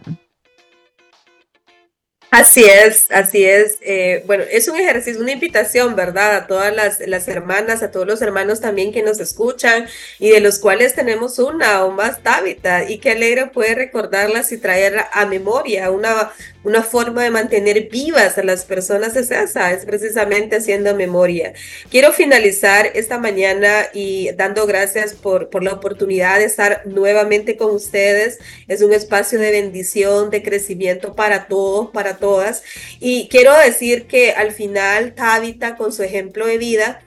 Así 2.32 2.64
es, 2.64 3.10
así 3.10 3.44
es. 3.44 3.80
Eh, 3.82 4.24
bueno, 4.28 4.44
es 4.52 4.68
un 4.68 4.80
ejercicio, 4.80 5.20
una 5.20 5.32
invitación, 5.32 5.96
¿verdad? 5.96 6.36
A 6.36 6.48
todas 6.48 6.74
las, 6.76 7.28
hermanas, 7.28 7.82
a 7.82 7.90
todos 7.90 8.06
los 8.06 8.22
hermanos 8.22 8.62
también 8.62 8.92
que 8.92 9.02
nos 9.02 9.20
escuchan 9.20 9.88
y 10.20 10.30
de 10.30 10.40
los 10.40 10.60
cuales 10.60 10.94
tenemos 10.94 11.40
una 11.40 11.84
o 11.86 11.92
más 11.92 12.22
tábita 12.22 12.88
y 12.88 13.00
qué 13.00 13.12
alegre 13.12 13.48
puede 13.48 13.74
recordarlas 13.74 14.52
y 14.52 14.58
traer 14.58 15.06
a 15.12 15.26
memoria 15.26 15.90
una, 15.90 16.32
una 16.64 16.84
forma 16.84 17.24
de 17.24 17.32
mantener 17.32 17.90
vivas 17.90 18.38
a 18.38 18.44
las 18.44 18.66
personas 18.66 19.16
es 19.16 19.30
es 19.32 19.86
precisamente 19.86 20.58
haciendo 20.58 20.94
memoria. 20.96 21.54
Quiero 21.90 22.12
finalizar 22.12 22.92
esta 22.96 23.18
mañana 23.18 23.88
y 23.94 24.32
dando 24.32 24.66
gracias 24.66 25.14
por, 25.14 25.50
por 25.50 25.64
la 25.64 25.74
oportunidad 25.74 26.40
de 26.40 26.46
estar 26.46 26.82
nuevamente 26.86 27.56
con 27.56 27.74
ustedes. 27.74 28.40
Es 28.68 28.82
un 28.82 28.94
espacio 28.94 29.40
de 29.40 29.52
bendición, 29.52 30.30
de 30.30 30.44
crecimiento 30.44 31.16
para 31.16 31.48
todos, 31.48 31.92
para 31.92 32.18
todas. 32.18 32.64
Y 33.00 33.30
quiero 33.30 33.58
decir 33.58 34.08
que 34.08 34.32
al 34.32 34.52
final 34.52 35.14
Tabitha 35.14 35.76
con 35.78 35.94
su 35.94 36.04
ejemplo 36.04 36.46
de 36.46 36.58
vida, 36.58 37.02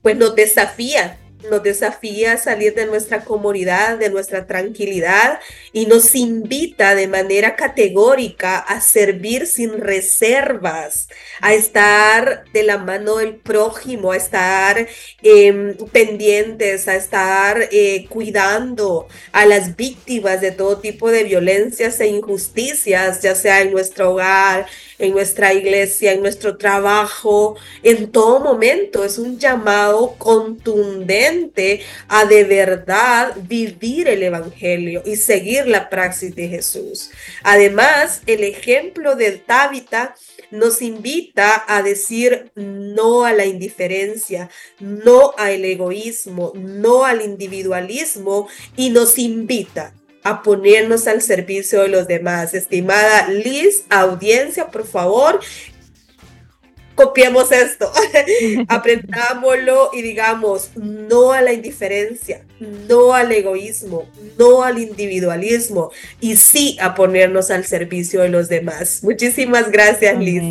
pues 0.00 0.16
nos 0.16 0.34
desafía 0.34 1.18
nos 1.50 1.62
desafía 1.62 2.32
a 2.32 2.36
salir 2.38 2.74
de 2.74 2.86
nuestra 2.86 3.24
comodidad, 3.24 3.98
de 3.98 4.10
nuestra 4.10 4.46
tranquilidad 4.46 5.40
y 5.72 5.86
nos 5.86 6.14
invita 6.14 6.94
de 6.94 7.08
manera 7.08 7.56
categórica 7.56 8.58
a 8.58 8.80
servir 8.80 9.46
sin 9.46 9.78
reservas, 9.80 11.08
a 11.40 11.54
estar 11.54 12.44
de 12.52 12.62
la 12.62 12.78
mano 12.78 13.16
del 13.16 13.36
prójimo, 13.36 14.12
a 14.12 14.16
estar 14.16 14.88
em, 15.22 15.76
pendientes, 15.92 16.88
a 16.88 16.96
estar 16.96 17.68
eh, 17.70 18.06
cuidando 18.08 19.06
a 19.32 19.46
las 19.46 19.76
víctimas 19.76 20.40
de 20.40 20.52
todo 20.52 20.78
tipo 20.78 21.10
de 21.10 21.24
violencias 21.24 22.00
e 22.00 22.08
injusticias, 22.08 23.22
ya 23.22 23.34
sea 23.34 23.60
en 23.60 23.72
nuestro 23.72 24.12
hogar, 24.12 24.66
en 24.98 25.12
nuestra 25.12 25.52
iglesia, 25.52 26.12
en 26.12 26.22
nuestro 26.22 26.56
trabajo, 26.56 27.56
en 27.82 28.10
todo 28.10 28.40
momento. 28.40 29.04
Es 29.04 29.18
un 29.18 29.38
llamado 29.38 30.14
contundente 30.18 31.80
a 32.08 32.24
de 32.24 32.44
verdad 32.44 33.34
vivir 33.42 34.08
el 34.08 34.22
Evangelio 34.22 35.02
y 35.04 35.16
seguir 35.16 35.66
la 35.66 35.88
praxis 35.88 36.34
de 36.34 36.48
Jesús. 36.48 37.10
Además, 37.42 38.22
el 38.26 38.44
ejemplo 38.44 39.16
del 39.16 39.40
Tábita 39.40 40.14
nos 40.50 40.80
invita 40.82 41.64
a 41.66 41.82
decir 41.82 42.50
no 42.54 43.24
a 43.24 43.32
la 43.32 43.46
indiferencia, 43.46 44.48
no 44.78 45.34
al 45.36 45.64
egoísmo, 45.64 46.52
no 46.54 47.04
al 47.04 47.22
individualismo 47.22 48.48
y 48.76 48.90
nos 48.90 49.18
invita 49.18 49.95
a 50.26 50.42
ponernos 50.42 51.06
al 51.06 51.22
servicio 51.22 51.82
de 51.82 51.88
los 51.88 52.08
demás. 52.08 52.52
Estimada 52.52 53.28
Liz, 53.28 53.84
audiencia, 53.90 54.66
por 54.68 54.86
favor, 54.86 55.40
copiemos 56.96 57.52
esto, 57.52 57.92
aprendámoslo 58.68 59.90
y 59.92 60.02
digamos 60.02 60.70
no 60.74 61.30
a 61.30 61.42
la 61.42 61.52
indiferencia, 61.52 62.40
no 62.88 63.12
al 63.12 63.30
egoísmo, 63.30 64.06
no 64.38 64.62
al 64.64 64.78
individualismo 64.78 65.90
y 66.20 66.36
sí 66.36 66.76
a 66.80 66.94
ponernos 66.94 67.50
al 67.50 67.64
servicio 67.64 68.22
de 68.22 68.30
los 68.30 68.48
demás. 68.48 69.04
Muchísimas 69.04 69.70
gracias, 69.70 70.18
Liz. 70.18 70.42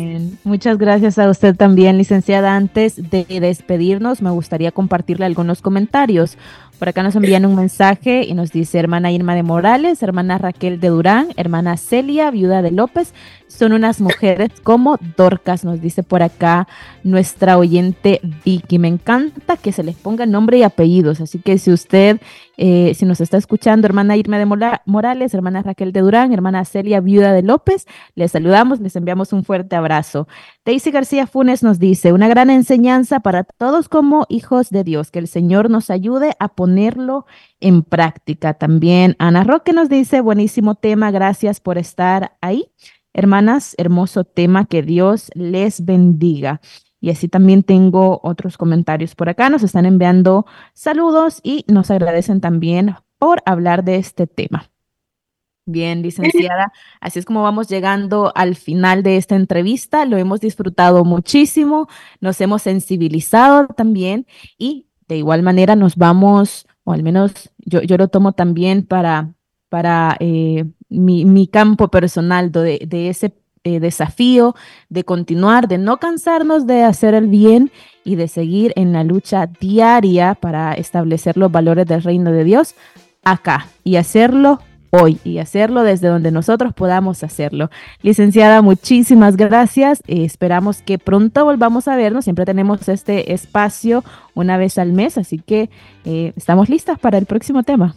Muchas 0.44 0.78
gracias 0.78 1.18
a 1.18 1.28
usted 1.28 1.54
también, 1.54 1.98
licenciada. 1.98 2.54
Antes 2.56 2.94
de 2.96 3.26
despedirnos, 3.40 4.22
me 4.22 4.30
gustaría 4.30 4.70
compartirle 4.70 5.26
algunos 5.26 5.60
comentarios. 5.60 6.38
Por 6.78 6.90
acá 6.90 7.02
nos 7.02 7.16
envían 7.16 7.46
un 7.46 7.54
mensaje 7.54 8.24
y 8.24 8.34
nos 8.34 8.52
dice 8.52 8.78
hermana 8.78 9.10
Irma 9.10 9.34
de 9.34 9.42
Morales, 9.42 10.02
hermana 10.02 10.36
Raquel 10.36 10.78
de 10.78 10.88
Durán, 10.88 11.28
hermana 11.36 11.78
Celia, 11.78 12.30
viuda 12.30 12.60
de 12.60 12.70
López, 12.70 13.14
son 13.48 13.72
unas 13.72 14.00
mujeres 14.00 14.50
como 14.62 14.98
Dorcas, 15.16 15.64
nos 15.64 15.80
dice 15.80 16.02
por 16.02 16.22
acá 16.22 16.68
nuestra 17.04 17.58
oyente 17.58 18.20
Vicky. 18.44 18.78
Me 18.78 18.88
encanta 18.88 19.56
que 19.56 19.72
se 19.72 19.82
les 19.82 19.96
ponga 19.96 20.26
nombre 20.26 20.58
y 20.58 20.62
apellidos, 20.62 21.20
así 21.20 21.38
que 21.38 21.58
si 21.58 21.72
usted, 21.72 22.20
eh, 22.56 22.92
si 22.94 23.06
nos 23.06 23.20
está 23.20 23.36
escuchando, 23.36 23.86
hermana 23.86 24.16
Irma 24.16 24.38
de 24.38 24.46
Morales, 24.84 25.34
hermana 25.34 25.62
Raquel 25.62 25.92
de 25.92 26.00
Durán, 26.00 26.32
hermana 26.32 26.64
Celia, 26.64 27.00
viuda 27.00 27.32
de 27.32 27.42
López, 27.42 27.86
les 28.14 28.32
saludamos, 28.32 28.80
les 28.80 28.96
enviamos 28.96 29.32
un 29.32 29.44
fuerte 29.44 29.76
abrazo. 29.76 30.26
Daisy 30.64 30.90
García 30.90 31.26
Funes 31.26 31.62
nos 31.62 31.78
dice, 31.78 32.12
una 32.12 32.28
gran 32.28 32.50
enseñanza 32.50 33.20
para 33.20 33.44
todos 33.44 33.88
como 33.88 34.26
hijos 34.28 34.70
de 34.70 34.84
Dios, 34.84 35.10
que 35.10 35.20
el 35.20 35.28
Señor 35.28 35.70
nos 35.70 35.90
ayude 35.90 36.34
a 36.40 36.48
ponerlo 36.48 37.26
en 37.60 37.82
práctica. 37.82 38.54
También 38.54 39.16
Ana 39.18 39.44
Roque 39.44 39.72
nos 39.72 39.88
dice, 39.88 40.20
buenísimo 40.20 40.74
tema, 40.74 41.10
gracias 41.10 41.60
por 41.60 41.78
estar 41.78 42.36
ahí. 42.40 42.70
Hermanas, 43.18 43.74
hermoso 43.78 44.24
tema, 44.24 44.66
que 44.66 44.82
Dios 44.82 45.30
les 45.32 45.86
bendiga. 45.86 46.60
Y 47.00 47.08
así 47.08 47.28
también 47.28 47.62
tengo 47.62 48.20
otros 48.22 48.58
comentarios 48.58 49.14
por 49.14 49.30
acá. 49.30 49.48
Nos 49.48 49.62
están 49.62 49.86
enviando 49.86 50.44
saludos 50.74 51.40
y 51.42 51.64
nos 51.66 51.90
agradecen 51.90 52.42
también 52.42 52.94
por 53.18 53.42
hablar 53.46 53.84
de 53.84 53.96
este 53.96 54.26
tema. 54.26 54.70
Bien, 55.64 56.02
licenciada, 56.02 56.74
así 57.00 57.18
es 57.18 57.24
como 57.24 57.42
vamos 57.42 57.68
llegando 57.68 58.32
al 58.34 58.54
final 58.54 59.02
de 59.02 59.16
esta 59.16 59.34
entrevista. 59.34 60.04
Lo 60.04 60.18
hemos 60.18 60.40
disfrutado 60.40 61.02
muchísimo, 61.06 61.88
nos 62.20 62.38
hemos 62.42 62.60
sensibilizado 62.60 63.66
también 63.68 64.26
y 64.58 64.88
de 65.08 65.16
igual 65.16 65.42
manera 65.42 65.74
nos 65.74 65.96
vamos, 65.96 66.66
o 66.84 66.92
al 66.92 67.02
menos 67.02 67.50
yo, 67.56 67.80
yo 67.80 67.96
lo 67.96 68.08
tomo 68.08 68.32
también 68.32 68.84
para, 68.84 69.32
para 69.70 70.18
eh, 70.20 70.66
mi, 70.88 71.46
campo 71.48 71.88
personal 71.88 72.52
de, 72.52 73.08
ese 73.08 73.34
eh, 73.64 73.80
desafío 73.80 74.54
de 74.88 75.04
continuar, 75.04 75.68
de 75.68 75.78
no 75.78 75.98
cansarnos 75.98 76.66
de 76.66 76.84
hacer 76.84 77.14
el 77.14 77.28
bien 77.28 77.70
y 78.04 78.14
de 78.16 78.28
seguir 78.28 78.72
en 78.76 78.92
la 78.92 79.04
lucha 79.04 79.46
diaria 79.46 80.34
para 80.34 80.74
establecer 80.74 81.36
los 81.36 81.50
valores 81.50 81.86
del 81.86 82.02
reino 82.02 82.30
de 82.30 82.44
Dios 82.44 82.74
acá 83.24 83.66
y 83.82 83.96
hacerlo 83.96 84.60
hoy 84.90 85.18
y 85.24 85.38
hacerlo 85.38 85.82
desde 85.82 86.08
donde 86.08 86.30
nosotros 86.30 86.72
podamos 86.72 87.22
hacerlo. 87.24 87.70
Licenciada, 88.02 88.62
muchísimas 88.62 89.36
gracias. 89.36 90.00
Eh, 90.06 90.24
esperamos 90.24 90.82
que 90.82 90.98
pronto 90.98 91.44
volvamos 91.44 91.88
a 91.88 91.96
vernos. 91.96 92.24
Siempre 92.24 92.44
tenemos 92.44 92.88
este 92.88 93.32
espacio 93.32 94.04
una 94.34 94.56
vez 94.56 94.78
al 94.78 94.92
mes, 94.92 95.18
así 95.18 95.38
que 95.38 95.70
eh, 96.04 96.32
estamos 96.36 96.68
listas 96.68 96.98
para 96.98 97.18
el 97.18 97.26
próximo 97.26 97.62
tema. 97.62 97.96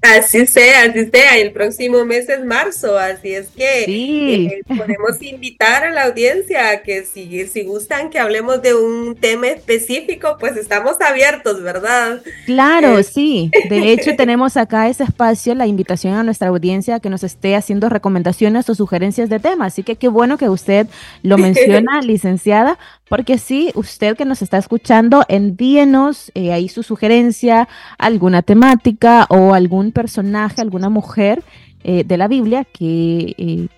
Así 0.00 0.46
sea, 0.46 0.84
así 0.84 1.06
sea. 1.06 1.38
El 1.38 1.52
próximo 1.52 2.04
mes 2.04 2.28
es 2.28 2.44
marzo, 2.44 2.96
así 2.96 3.34
es 3.34 3.48
que 3.48 3.84
eh, 3.88 4.62
podemos 4.66 5.20
invitar 5.20 5.84
a 5.84 5.90
la 5.90 6.04
audiencia 6.04 6.70
a 6.70 6.82
que 6.82 7.04
si, 7.04 7.46
si 7.48 7.64
gustan 7.64 8.08
que 8.10 8.18
hablemos 8.18 8.62
de 8.62 8.74
un 8.74 9.16
tema 9.16 9.48
específico, 9.48 10.36
pues 10.38 10.56
estamos 10.56 11.00
abiertos, 11.00 11.62
¿verdad? 11.62 12.22
Claro, 12.46 12.98
eh, 12.98 13.02
sí. 13.02 13.50
De 13.68 13.92
hecho, 13.92 14.14
tenemos 14.16 14.56
acá 14.56 14.88
ese 14.88 15.02
espacio, 15.02 15.54
la 15.54 15.66
invitación 15.66 16.14
a 16.14 16.22
nuestra 16.22 16.48
audiencia 16.48 16.96
a 16.96 17.00
que 17.00 17.10
nos 17.10 17.24
esté 17.24 17.56
haciendo 17.56 17.88
recomendaciones 17.88 18.68
o 18.68 18.74
sugerencias 18.74 19.28
de 19.28 19.40
temas. 19.40 19.72
Así 19.72 19.82
que 19.82 19.96
qué 19.96 20.08
bueno 20.08 20.38
que 20.38 20.48
usted 20.48 20.86
lo 21.22 21.38
menciona, 21.38 22.00
licenciada, 22.02 22.78
porque 23.08 23.38
sí, 23.38 23.70
usted 23.74 24.16
que 24.16 24.24
nos 24.24 24.42
está 24.42 24.58
escuchando, 24.58 25.24
envíenos 25.28 26.30
eh, 26.34 26.52
ahí 26.52 26.68
su 26.68 26.82
sugerencia, 26.82 27.68
alguna 27.98 28.42
temática 28.42 29.26
o 29.30 29.54
algún 29.54 29.92
personaje, 29.92 30.60
alguna 30.60 30.88
mujer 30.88 31.42
eh, 31.84 32.04
de 32.04 32.16
la 32.16 32.28
Biblia 32.28 32.64
que 32.64 33.34
eh, 33.38 33.68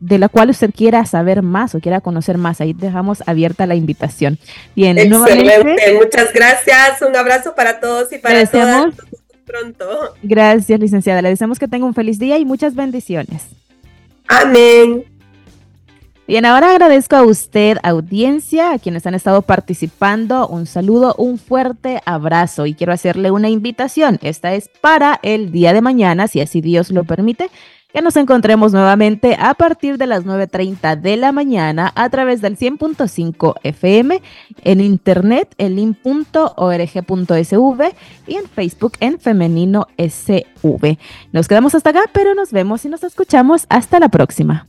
de 0.00 0.18
la 0.18 0.28
cual 0.28 0.50
usted 0.50 0.70
quiera 0.74 1.06
saber 1.06 1.42
más 1.42 1.76
o 1.76 1.80
quiera 1.80 2.00
conocer 2.00 2.36
más. 2.36 2.60
Ahí 2.60 2.72
dejamos 2.72 3.22
abierta 3.26 3.66
la 3.66 3.76
invitación. 3.76 4.36
Bien, 4.74 4.98
Excelente. 4.98 5.94
Muchas 5.94 6.32
gracias. 6.32 7.00
Un 7.02 7.14
abrazo 7.14 7.54
para 7.54 7.78
todos 7.78 8.12
y 8.12 8.18
para 8.18 8.44
todas. 8.46 8.94
Pronto. 9.46 10.14
Gracias, 10.22 10.80
licenciada. 10.80 11.22
Le 11.22 11.28
deseamos 11.28 11.60
que 11.60 11.68
tenga 11.68 11.86
un 11.86 11.94
feliz 11.94 12.18
día 12.18 12.36
y 12.38 12.44
muchas 12.44 12.74
bendiciones. 12.74 13.44
Amén. 14.26 15.04
Bien, 16.28 16.46
ahora 16.46 16.70
agradezco 16.70 17.16
a 17.16 17.24
usted, 17.24 17.78
audiencia, 17.82 18.72
a 18.72 18.78
quienes 18.78 19.04
han 19.06 19.14
estado 19.14 19.42
participando. 19.42 20.46
Un 20.46 20.66
saludo, 20.66 21.16
un 21.18 21.36
fuerte 21.36 22.00
abrazo 22.06 22.64
y 22.66 22.74
quiero 22.74 22.92
hacerle 22.92 23.32
una 23.32 23.48
invitación. 23.48 24.20
Esta 24.22 24.54
es 24.54 24.70
para 24.80 25.18
el 25.24 25.50
día 25.50 25.72
de 25.72 25.80
mañana, 25.80 26.28
si 26.28 26.40
así 26.40 26.60
Dios 26.60 26.90
lo 26.90 27.02
permite, 27.02 27.50
que 27.92 28.02
nos 28.02 28.16
encontremos 28.16 28.72
nuevamente 28.72 29.36
a 29.38 29.54
partir 29.54 29.98
de 29.98 30.06
las 30.06 30.24
9.30 30.24 31.00
de 31.00 31.16
la 31.16 31.32
mañana 31.32 31.90
a 31.96 32.08
través 32.08 32.40
del 32.40 32.56
100.5 32.56 33.56
FM, 33.64 34.22
en 34.62 34.80
internet 34.80 35.52
en 35.58 35.74
link.org.sv 35.74 36.34
y 38.28 38.36
en 38.36 38.46
Facebook 38.46 38.92
en 39.00 39.18
Femenino 39.18 39.88
SV. 39.98 40.98
Nos 41.32 41.48
quedamos 41.48 41.74
hasta 41.74 41.90
acá, 41.90 42.04
pero 42.12 42.36
nos 42.36 42.52
vemos 42.52 42.84
y 42.84 42.88
nos 42.88 43.02
escuchamos 43.02 43.66
hasta 43.68 43.98
la 43.98 44.08
próxima. 44.08 44.68